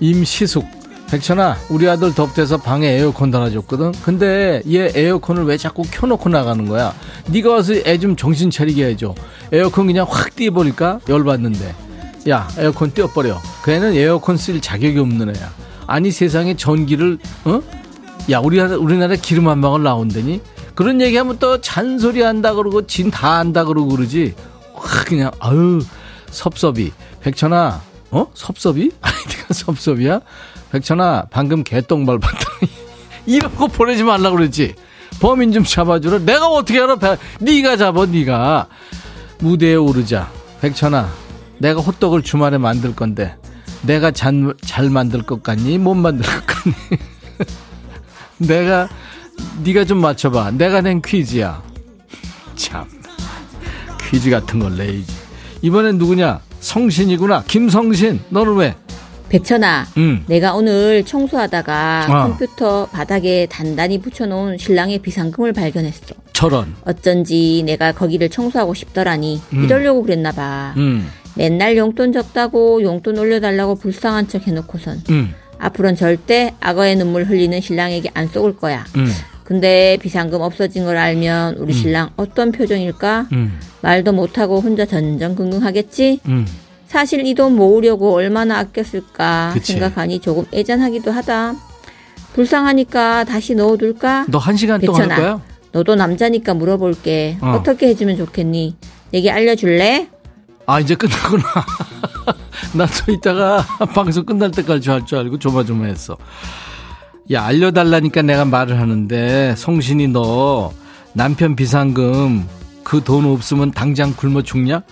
[0.00, 0.64] 임시숙.
[1.10, 3.92] 백천아, 우리 아들 덥대서 방에 에어컨 달아줬거든.
[4.04, 6.94] 근데 얘 에어컨을 왜 자꾸 켜놓고 나가는 거야?
[7.28, 9.14] 네가 와서 애 좀 정신 차리게 해줘.
[9.50, 11.00] 에어컨 그냥 확 띄워버릴까?
[11.08, 11.74] 열받는데.
[12.28, 13.40] 야, 에어컨 띄워버려.
[13.62, 15.50] 그 애는 에어컨 쓸 자격이 없는 애야.
[15.86, 17.62] 아니 세상에 전기를 어?
[18.30, 20.42] 야, 우리나라 우리나라 기름 한 방울 나온다니?
[20.74, 24.34] 그런 얘기하면 또 잔소리 한다 그러고 진다 안다 그러고 그러지.
[24.74, 25.80] 확 그냥 아유
[26.30, 26.92] 섭섭이.
[27.22, 27.80] 백천아,
[28.10, 28.26] 어?
[28.34, 28.90] 섭섭이?
[29.00, 29.14] 아니
[29.52, 30.20] 섭섭이야?
[30.72, 32.28] 백천아, 방금 개똥 밟았다.
[33.26, 34.74] 이런 거 보내지 말라 그러지.
[35.20, 36.18] 범인 좀 잡아주라.
[36.20, 36.96] 내가 어떻게 알아?
[36.96, 38.68] 배- 네가 잡아, 네가.
[39.38, 40.30] 무대에 오르자.
[40.60, 41.08] 백천아,
[41.58, 43.36] 내가 호떡을 주말에 만들 건데
[43.82, 45.78] 내가 잘, 잘 만들 것 같니?
[45.78, 46.74] 못 만들 것 같니?
[48.38, 48.88] 내가
[49.62, 50.52] 네가 좀 맞춰봐.
[50.52, 51.62] 내가 낸 퀴즈야.
[52.56, 52.84] 참
[54.10, 55.06] 퀴즈 같은 걸 내야지.
[55.62, 56.40] 이번엔 누구냐?
[56.60, 57.44] 성신이구나.
[57.46, 58.20] 김성신.
[58.30, 58.76] 너는 왜?
[59.28, 60.24] 백천아, 응.
[60.26, 62.28] 내가 오늘 청소하다가 어.
[62.28, 66.14] 컴퓨터 바닥에 단단히 붙여놓은 신랑의 비상금을 발견했어.
[66.32, 66.74] 저런.
[66.84, 69.64] 어쩐지 내가 거기를 청소하고 싶더라니 음.
[69.64, 70.72] 이러려고 그랬나 봐.
[70.76, 71.08] 음.
[71.34, 75.34] 맨날 용돈 적다고 용돈 올려달라고 불쌍한 척 해놓고선 음.
[75.58, 78.84] 앞으로는 절대 악어의 눈물 흘리는 신랑에게 안 쏘을 거야.
[78.96, 79.08] 음.
[79.44, 83.28] 근데 비상금 없어진 걸 알면 우리 신랑 어떤 표정일까?
[83.32, 83.58] 음.
[83.80, 86.20] 말도 못하고 혼자 전전긍긍하겠지?
[86.88, 86.90] 음.
[86.90, 89.72] 사실 이 돈 모으려고 얼마나 아꼈을까 그치.
[89.72, 91.54] 생각하니 조금 애잔하기도 하다.
[92.34, 94.26] 불쌍하니까 다시 넣어둘까?
[94.28, 95.40] 너 한 시간 동안 할 거야?
[95.72, 97.38] 너도 남자니까 물어볼게.
[97.40, 97.56] 어.
[97.58, 97.62] 어.
[97.62, 98.76] 떻게 해주면 좋겠니?
[99.12, 100.08] 내게 알려줄래?
[100.66, 101.42] 아, 이제 끝나구나.
[102.74, 103.64] 나또 이따가
[103.94, 106.16] 방송 끝날 때까지 할 줄 알고 조마조마했어.
[107.32, 110.72] 야, 알려달라니까 내가 말을 하는데, 성신이 너
[111.12, 112.46] 남편 비상금
[112.84, 114.82] 그 돈 없으면 당장 굶어 죽냐?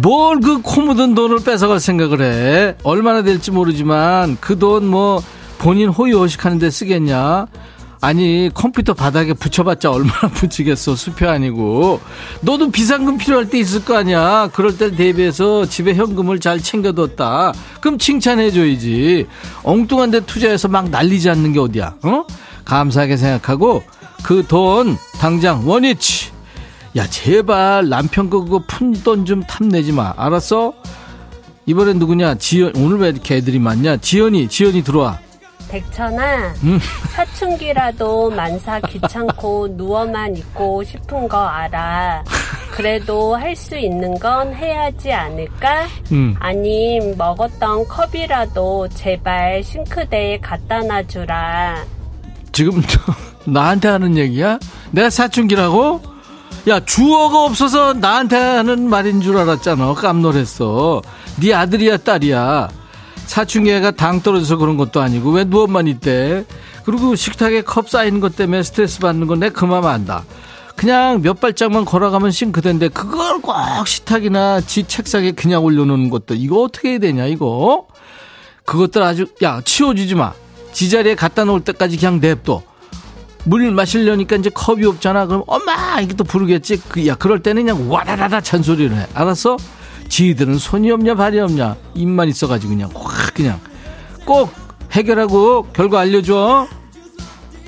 [0.00, 2.76] 뭘 그 코 묻은 돈을 뺏어갈 생각을 해?
[2.82, 5.22] 얼마나 될지 모르지만 그 돈 뭐
[5.58, 7.46] 본인 호의호식 하는데 쓰겠냐?
[8.02, 10.94] 아니 컴퓨터 바닥에 붙여봤자 얼마나 붙이겠어?
[10.94, 12.00] 수표 아니고.
[12.42, 14.50] 너도 비상금 필요할 때 있을 거 아니야.
[14.52, 17.54] 그럴 때 대비해서 집에 현금을 잘 챙겨뒀다.
[17.80, 19.26] 그럼 칭찬해줘야지.
[19.64, 21.94] 엉뚱한 데 투자해서 막 날리지 않는 게 어디야?
[22.02, 22.24] 어?
[22.66, 23.82] 감사하게 생각하고
[24.22, 26.30] 그 돈 당장 원위치
[26.96, 30.72] 야 제발 남편 거 그거 푼돈 좀 탐내지 마 알았어?
[31.66, 35.18] 이번엔 누구냐 지연 오늘 왜 이렇게 애들이 많냐 지연이 지연이 들어와
[35.68, 36.78] 백천아, 음.
[37.12, 42.22] 사춘기라도 만사 귀찮고 누워만 있고 싶은 거 알아.
[42.70, 45.86] 그래도 할 수 있는 건 해야지 않을까?
[46.12, 46.36] 음.
[46.38, 51.84] 아님 먹었던 컵이라도 제발 싱크대에 갖다 놔주라.
[52.52, 53.00] 지금 저
[53.50, 54.60] 나한테 하는 얘기야?
[54.92, 56.00] 내가 사춘기라고?
[56.68, 59.94] 야 주어가 없어서 나한테 하는 말인 줄 알았잖아.
[59.94, 61.00] 깜놀했어.
[61.40, 62.68] 네 아들이야 딸이야.
[63.26, 66.44] 사춘기가 당 떨어져서 그런 것도 아니고 왜 누워만 있대?
[66.84, 70.24] 그리고 식탁에 컵 쌓이는 것 때문에 스트레스 받는 건 내 그만 안다.
[70.74, 73.54] 그냥 몇 발짝만 걸어가면 싱크대인데 그걸 꼭
[73.86, 77.86] 식탁이나 지 책상에 그냥 올려놓는 것도 이거 어떻게 해야 되냐 이거?
[78.66, 82.62] 그것들 아주 야 치워주지 마지 자리에 갖다 놓을 때까지 그냥 냅둬
[83.46, 85.26] 물 마시려니까 이제 컵이 없잖아.
[85.26, 86.80] 그럼 엄마 이게 또 부르겠지.
[86.88, 89.06] 그, 야 그럴 때는 그냥 와라라라 잔소리를 해.
[89.14, 89.56] 알았어?
[90.08, 93.60] 지들은 손이 없냐 발이 없냐 입만 있어가지고 그냥 확 그냥
[94.24, 94.50] 꼭
[94.92, 96.66] 해결하고 결과 알려줘.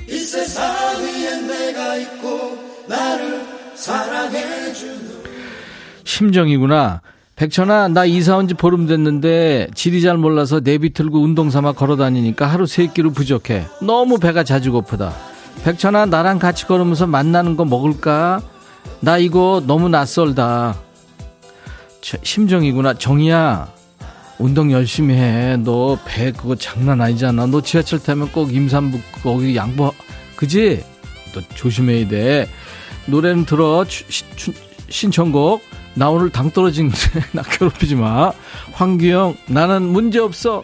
[0.07, 0.65] 이 세상
[1.01, 2.57] 위에 내가 있고
[2.87, 3.41] 나를
[3.75, 5.09] 사랑해주는
[6.03, 7.01] 심정이구나.
[7.35, 11.95] 백천아, 나 이사 온 지 보름 됐는데 질이 잘 몰라서 내비 틀고 운동 삼아 걸어
[11.95, 13.65] 다니니까 하루 세 끼로 부족해.
[13.81, 15.13] 너무 배가 자주 고프다.
[15.63, 18.41] 백천아, 나랑 같이 걸으면서 만나는 거 먹을까?
[19.01, 20.77] 나 이거 너무 낯설다.
[22.01, 22.93] 저, 심정이구나.
[22.95, 23.71] 정이야.
[24.39, 25.57] 운동 열심히 해.
[25.57, 27.45] 너 배 그거 장난 아니잖아.
[27.45, 29.93] 너 지하철 타면 꼭 임산부 거기 양보,
[30.37, 30.83] 그지?
[31.33, 32.49] 너 조심해야 돼.
[33.07, 33.83] 노래는 들어.
[33.85, 34.53] 추- 시- 추-
[34.89, 35.61] 신청곡.
[35.95, 36.97] 나 오늘 당 떨어지는데
[37.33, 38.31] 나 괴롭히지 마.
[38.71, 40.63] 황규영, 나는 문제 없어.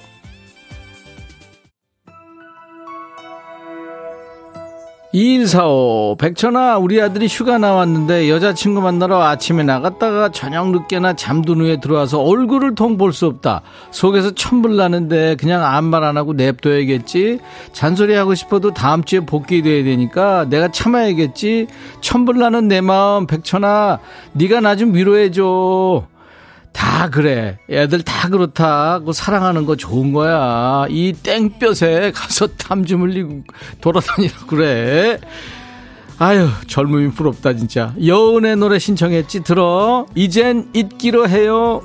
[5.16, 12.20] 이일사오 백천아 우리 아들이 휴가 나왔는데 여자친구 만나러 아침에 나갔다가 저녁 늦게나 잠든 후에 들어와서
[12.22, 13.61] 얼굴을 통 볼 수 없다.
[13.91, 17.39] 속에서 천불 나는데 그냥 아무 말 안 하고 냅둬야겠지?
[17.72, 21.68] 잔소리하고 싶어도 다음 주에 복귀돼야 되니까 내가 참아야겠지?
[22.01, 23.99] 천불 나는 내 마음 백천아.
[24.34, 26.07] 네가 나 좀 위로해줘
[26.76, 27.57] 다 그래.
[27.69, 30.86] 애들 다 그렇다고 사랑하는 거 좋은 거야.
[30.89, 33.43] 이 땡볕에 가서 땀 좀 흘리고
[33.82, 35.19] 돌아다니라 그래.
[36.19, 37.93] 아유, 젊음이 부럽다, 진짜.
[38.05, 40.05] 여운의 노래 신청했지, 들어.
[40.15, 41.82] 이젠 잊기로 해요.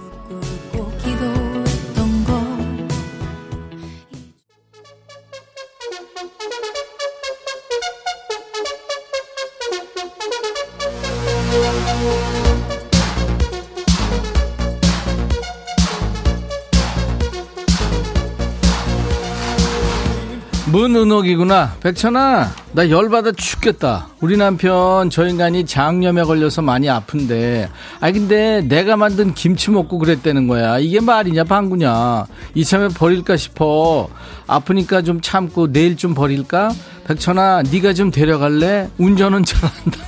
[21.01, 21.77] 은옥이구나.
[21.81, 24.09] 백천아, 나 열받아 죽겠다.
[24.21, 27.69] 우리 남편 저 인간이 장염에 걸려서 많이 아픈데,
[28.01, 30.79] 아 근데 내가 만든 김치 먹고 그랬다는 거야.
[30.79, 32.27] 이게 말이냐 방구냐.
[32.55, 34.09] 이참에 버릴까 싶어.
[34.47, 36.73] 아프니까 좀 참고 내일 좀 버릴까?
[37.07, 38.91] 백천아, 네가 좀 데려갈래?
[38.99, 39.99] 운전은 잘한다.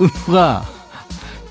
[0.00, 0.64] 은호가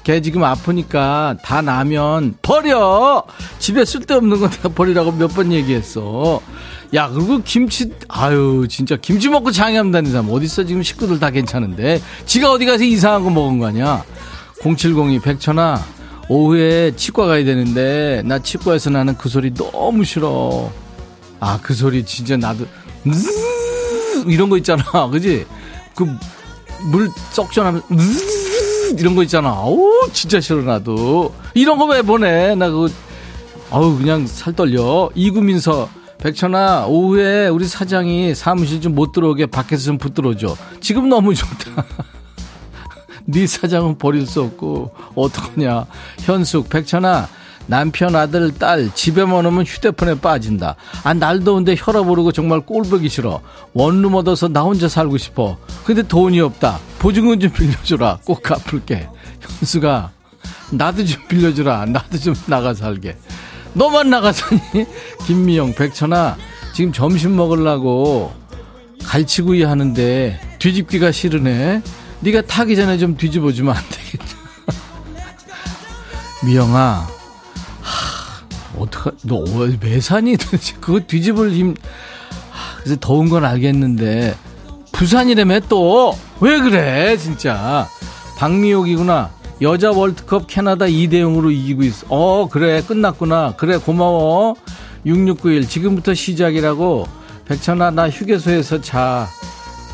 [0.03, 3.23] 걔 지금 아프니까 다 나면 버려
[3.59, 6.41] 집에 쓸데없는 거 내가 버리라고 몇 번 얘기했어
[6.95, 12.01] 야 그리고 김치 아유 진짜 김치 먹고 장염 다니는 사람 어딨어 지금 식구들 다 괜찮은데
[12.25, 14.03] 지가 어디 가서 이상한 거 먹은 거 아니야
[14.63, 15.79] 0702 백천아
[16.29, 20.71] 오후에 치과 가야 되는데 나 치과에서 나는 그 소리 너무 싫어.
[21.39, 22.65] 아 그 소리 진짜 나도
[24.27, 25.45] 이런 거 있잖아, 그지?
[25.95, 26.05] 그
[26.91, 27.81] 물 썩전하면
[28.97, 29.63] 이런 거 있잖아.
[29.63, 31.33] 오 진짜 싫어 나도.
[31.53, 32.53] 이런 거 왜 보내?
[32.55, 32.89] 나 그거
[33.71, 35.09] 아우 그냥 살 떨려.
[35.15, 40.55] 이구민서 백천아 오후에 우리 사장이 사무실 좀 못 들어오게 밖에서 좀 붙들어줘.
[40.81, 41.85] 지금 너무 좋다.
[43.25, 45.85] 네 사장은 버릴 수 없고 어떡하냐.
[46.21, 47.29] 현숙 백천아
[47.67, 50.75] 남편 아들 딸 집에만 오면 휴대폰에 빠진다.
[51.03, 53.41] 아날 더운데 혈압 오르고 정말 꼴보기 싫어.
[53.73, 55.57] 원룸 얻어서 나 혼자 살고 싶어.
[55.85, 56.79] 근데 돈이 없다.
[56.97, 58.19] 보증금 좀 빌려줘라.
[58.25, 59.07] 꼭 갚을게.
[59.39, 60.09] 현수가
[60.71, 61.85] 나도 좀 빌려주라.
[61.85, 63.15] 나도 좀 나가 살게.
[63.73, 64.61] 너만 나가서니?
[65.25, 66.37] 김미영, 백천아,
[66.73, 68.33] 지금 점심 먹으려고
[69.05, 71.81] 갈치구이 하는데 뒤집기가 싫으네.
[72.21, 74.33] 네가 타기 전에 좀 뒤집어주면 안 되겠냐.
[76.45, 77.07] 미영아,
[77.81, 81.75] 하, 어떡하, 너왜 사니 도대체 그거 뒤집을 힘,
[82.51, 84.35] 하, 그래서 더운 건 알겠는데,
[84.91, 87.87] 부산이라며 또, 왜 그래, 진짜.
[88.37, 89.31] 박미옥이구나.
[89.61, 92.05] 여자 월드컵 캐나다 2대 0으로 이기고 있어.
[92.09, 92.81] 어, 그래.
[92.81, 93.55] 끝났구나.
[93.57, 94.55] 그래, 고마워.
[95.05, 95.67] 6691.
[95.67, 97.07] 지금부터 시작이라고.
[97.45, 99.27] 백천아, 나 휴게소에서 자.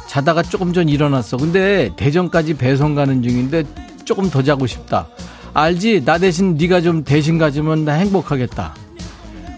[0.07, 1.37] 자다가 조금 전 일어났어.
[1.37, 3.63] 근데 대전까지 배송 가는 중인데
[4.05, 5.07] 조금 더 자고 싶다.
[5.53, 6.03] 알지?
[6.05, 8.75] 나 대신 네가 좀 대신 가주면 나 행복하겠다.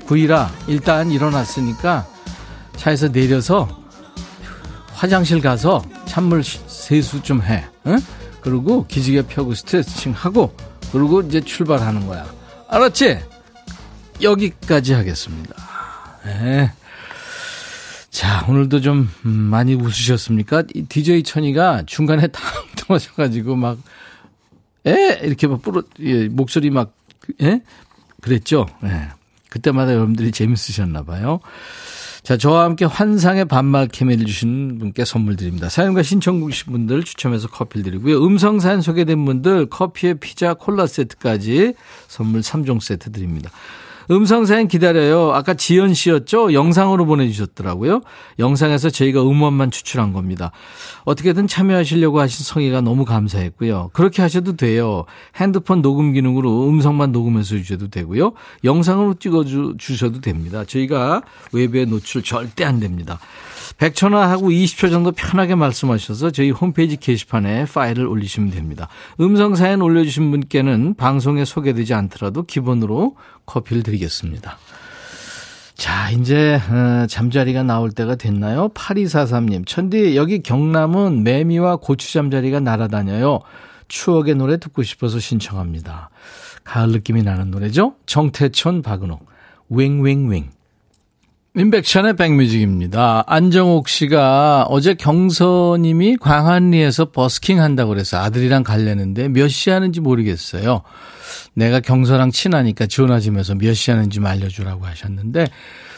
[0.06, 2.08] 구이라 일단 일어났으니까
[2.78, 3.68] 차에서 내려서
[4.94, 7.66] 화장실 가서 찬물 세수 좀 해.
[7.88, 8.00] 응?
[8.48, 10.56] 그리고 기지개 펴고 스트레칭 하고
[10.94, 12.26] 그리고 이제 출발하는 거야.
[12.70, 13.20] 알았지?
[14.22, 15.54] 여기까지 하겠습니다.
[16.24, 16.72] 네.
[18.10, 20.64] 자, 오늘도 좀 음, 많이 웃으셨습니까?
[20.74, 22.42] 이 DJ 천이가 중간에 다
[22.78, 23.80] 들어가셔가지고 막,
[24.86, 25.20] 에?
[25.24, 26.94] 이렇게 막 뿌러, 예, 목소리 막,
[27.42, 27.62] 예?
[28.22, 28.66] 그랬죠?
[28.86, 29.10] 예.
[29.50, 31.42] 그때마다 여러분들이 재밌으셨나봐요.
[32.28, 35.70] 자, 저와 함께 환상의 반말 케미를 주신 분께 선물 드립니다.
[35.70, 38.22] 사연과 신청국 신 분들 추첨해서 커피를 드리고요.
[38.22, 41.76] 음성 사연 소개된 분들 커피에 피자 콜라 세트까지
[42.10, 43.50] 선물 3종 세트 드립니다.
[44.10, 45.34] 음성 사연 기다려요.
[45.34, 46.54] 아까 지연 씨였죠?
[46.54, 48.02] 영상으로 보내주셨더라고요.
[48.40, 50.52] 영상에서 저희가 음원만 추출한 겁니다.
[51.04, 53.92] 어떻게든 참여하시려고 하신 성의가 너무 감사했고요.
[53.94, 55.06] 그렇게 하셔도 돼요.
[55.36, 58.34] 핸드폰 녹음 기능으로 음성만 녹음해서 주셔도 되고요.
[58.64, 59.44] 영상으로 찍어
[59.78, 60.64] 주셔도 됩니다.
[60.66, 63.20] 저희가 외부에 노출 절대 안 됩니다.
[63.76, 68.88] 100초나 하고 20초 정도 편하게 말씀하셔서 저희 홈페이지 게시판에 파일을 올리시면 됩니다.
[69.20, 73.16] 음성 사연 올려주신 분께는 방송에 소개되지 않더라도 기본으로
[73.46, 74.58] 커피를 드리겠습니다.
[75.76, 78.70] 자, 이제 어, 잠자리가 나올 때가 됐나요?
[78.70, 79.68] 8243님.
[79.68, 83.42] 천디, 여기 경남은 매미와 고추 잠자리가 날아다녀요.
[83.88, 86.10] 추억의 노래 듣고 싶어서 신청합니다.
[86.64, 87.94] 가을 느낌이 나는 노래죠?
[88.08, 89.28] 정태천, 박은옥.
[89.70, 90.57] 웽웽웽.
[91.58, 93.24] 인백션의 백뮤직입니다.
[93.26, 100.84] 안정옥 씨가 어제 경서님이 광안리에서 버스킹 한다고 그래서 아들이랑 갈려는데 몇 시 하는지 모르겠어요.
[101.56, 105.48] 내가 경서랑 친하니까 전화 좀 해서 몇 시 하는지 좀 알려주라고 하셨는데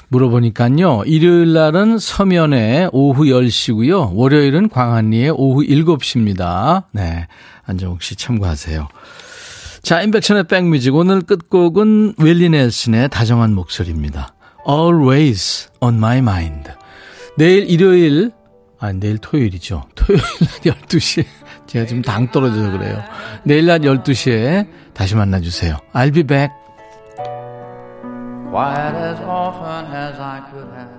[0.08, 1.04] 물어보니까요.
[1.06, 4.12] 일요일 날은 서면에 오후 10시고요.
[4.14, 6.86] 월요일은 광안리에 오후 7시입니다.
[6.94, 7.28] 네.
[7.66, 8.88] 안정옥 씨 참고하세요.
[9.84, 14.34] 자, 인백션의 백뮤직 오늘 끝곡은 웰리 넬슨의 다정한 목소리입니다.
[14.70, 16.70] Always on my mind.
[17.36, 18.32] 내일 일요일,
[18.80, 19.86] 아, 내일 토요일이죠.
[19.96, 21.26] 토요일 날 12시에.
[21.66, 23.02] 제가 지금 당 떨어져서 그래요.
[23.44, 25.76] 내일 날 12시에 다시 만나주세요.
[25.94, 26.54] I'll be back.
[28.52, 30.99] Quite as often as I could have.